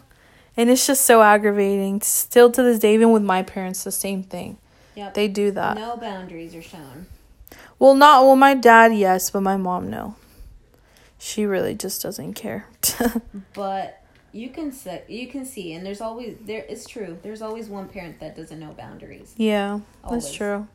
And 0.57 0.69
it's 0.69 0.87
just 0.87 1.05
so 1.05 1.21
aggravating. 1.21 2.01
Still 2.01 2.51
to 2.51 2.63
this 2.63 2.79
day, 2.79 2.95
even 2.95 3.11
with 3.11 3.23
my 3.23 3.43
parents, 3.43 3.83
the 3.83 3.91
same 3.91 4.23
thing. 4.23 4.57
Yep. 4.95 5.13
They 5.13 5.27
do 5.27 5.51
that. 5.51 5.77
no 5.77 5.95
boundaries 5.95 6.55
are 6.55 6.61
shown. 6.61 7.05
Well, 7.77 7.95
not, 7.95 8.23
well, 8.23 8.35
my 8.35 8.55
dad, 8.55 8.93
yes, 8.93 9.29
but 9.29 9.41
my 9.41 9.57
mom, 9.57 9.89
no. 9.89 10.15
She 11.23 11.45
really 11.45 11.75
just 11.75 12.01
doesn't 12.01 12.33
care. 12.33 12.65
But 13.53 14.01
you 14.33 14.49
can 14.49 14.71
see, 14.71 14.97
you 15.07 15.27
can 15.27 15.45
see, 15.45 15.73
and 15.73 15.85
there's 15.85 16.01
always 16.01 16.35
there. 16.41 16.65
It's 16.67 16.87
true. 16.87 17.19
There's 17.21 17.41
always 17.43 17.67
one 17.69 17.87
parent 17.89 18.19
that 18.21 18.35
doesn't 18.35 18.59
know 18.59 18.71
boundaries. 18.73 19.33
yeah, 19.37 19.81
Always. 20.03 20.23
that's 20.23 20.33
true. 20.35 20.67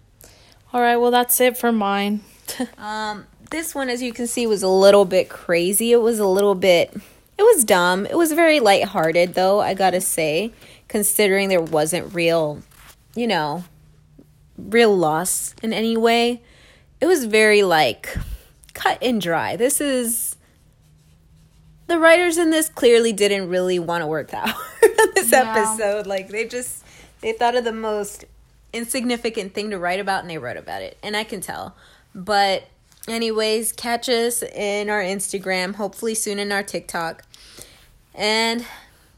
All 0.73 0.81
right, 0.81 0.97
well, 0.97 1.11
that's 1.11 1.41
it 1.41 1.59
for 1.59 1.73
mine. 1.73 2.21
Um, 2.79 3.27
this 3.51 3.75
one, 3.75 3.89
as 3.89 4.01
you 4.03 4.13
can 4.13 4.29
see, 4.29 4.47
was 4.47 4.63
a 4.63 4.69
little 4.69 5.05
bit 5.05 5.29
crazy. 5.29 5.91
It 5.91 6.01
was 6.01 6.21
a 6.21 6.27
little 6.27 6.55
bit. 6.55 6.95
It 6.95 7.43
was 7.43 7.65
dumb. 7.65 8.07
It 8.07 8.17
was 8.17 8.31
very 8.33 8.61
lighthearted, 8.61 9.35
though. 9.35 9.59
I 9.61 9.75
gotta 9.75 10.01
say, 10.01 10.53
considering 10.87 11.49
there 11.49 11.61
wasn't 11.61 12.15
real, 12.15 12.63
you 13.17 13.27
know, 13.27 13.65
real 14.57 14.97
loss 14.97 15.57
in 15.61 15.73
any 15.73 15.97
way. 15.97 16.41
It 17.01 17.07
was 17.07 17.25
very 17.25 17.65
like 17.65 18.17
cut 18.75 18.99
and 19.03 19.21
dry. 19.21 19.57
This 19.57 19.81
is 19.81 20.36
the 21.87 21.99
writers 21.99 22.39
in 22.39 22.51
this 22.51 22.69
clearly 22.69 23.13
didn't 23.13 23.49
really 23.49 23.79
want 23.79 24.03
to 24.03 24.07
work 24.07 24.31
that 24.31 24.49
hard 24.49 25.01
on 25.01 25.09
this 25.15 25.31
Yeah. 25.31 25.55
episode. 25.57 26.07
Like 26.07 26.29
they 26.29 26.47
just 26.47 26.85
they 27.21 27.33
thought 27.33 27.57
of 27.57 27.65
the 27.65 27.73
most 27.73 28.25
insignificant 28.73 29.55
thing 29.55 29.71
to 29.71 29.79
write 29.79 30.01
about 30.01 30.21
and 30.23 30.31
they 30.31 30.39
wrote 30.39 30.57
about 30.57 30.83
it. 30.83 30.99
And 31.03 31.17
I 31.17 31.25
can 31.25 31.41
tell. 31.41 31.75
But 32.15 32.65
anyways, 33.09 33.73
catch 33.73 34.09
us 34.09 34.43
in 34.43 34.91
our 34.91 35.03
Instagram, 35.03 35.77
hopefully 35.77 36.15
soon 36.15 36.39
in 36.39 36.53
our 36.53 36.63
TikTok. 36.63 37.23
And 38.15 38.65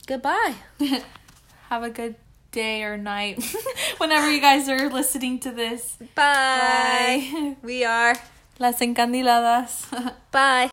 goodbye. 0.07 0.55
Have 1.71 1.83
a 1.83 1.91
good 1.91 2.15
day 2.51 2.83
or 2.83 2.97
night 2.97 3.43
whenever 3.99 4.31
you 4.31 4.41
guys 4.41 4.69
are 4.69 4.89
listening 4.89 5.39
to 5.41 5.51
this. 5.51 5.97
Bye. 6.15 7.29
Bye. 7.33 7.57
We 7.63 7.85
are. 7.85 8.15
Las 8.59 8.81
encandiladas. 8.81 9.87
Bye. 10.33 10.67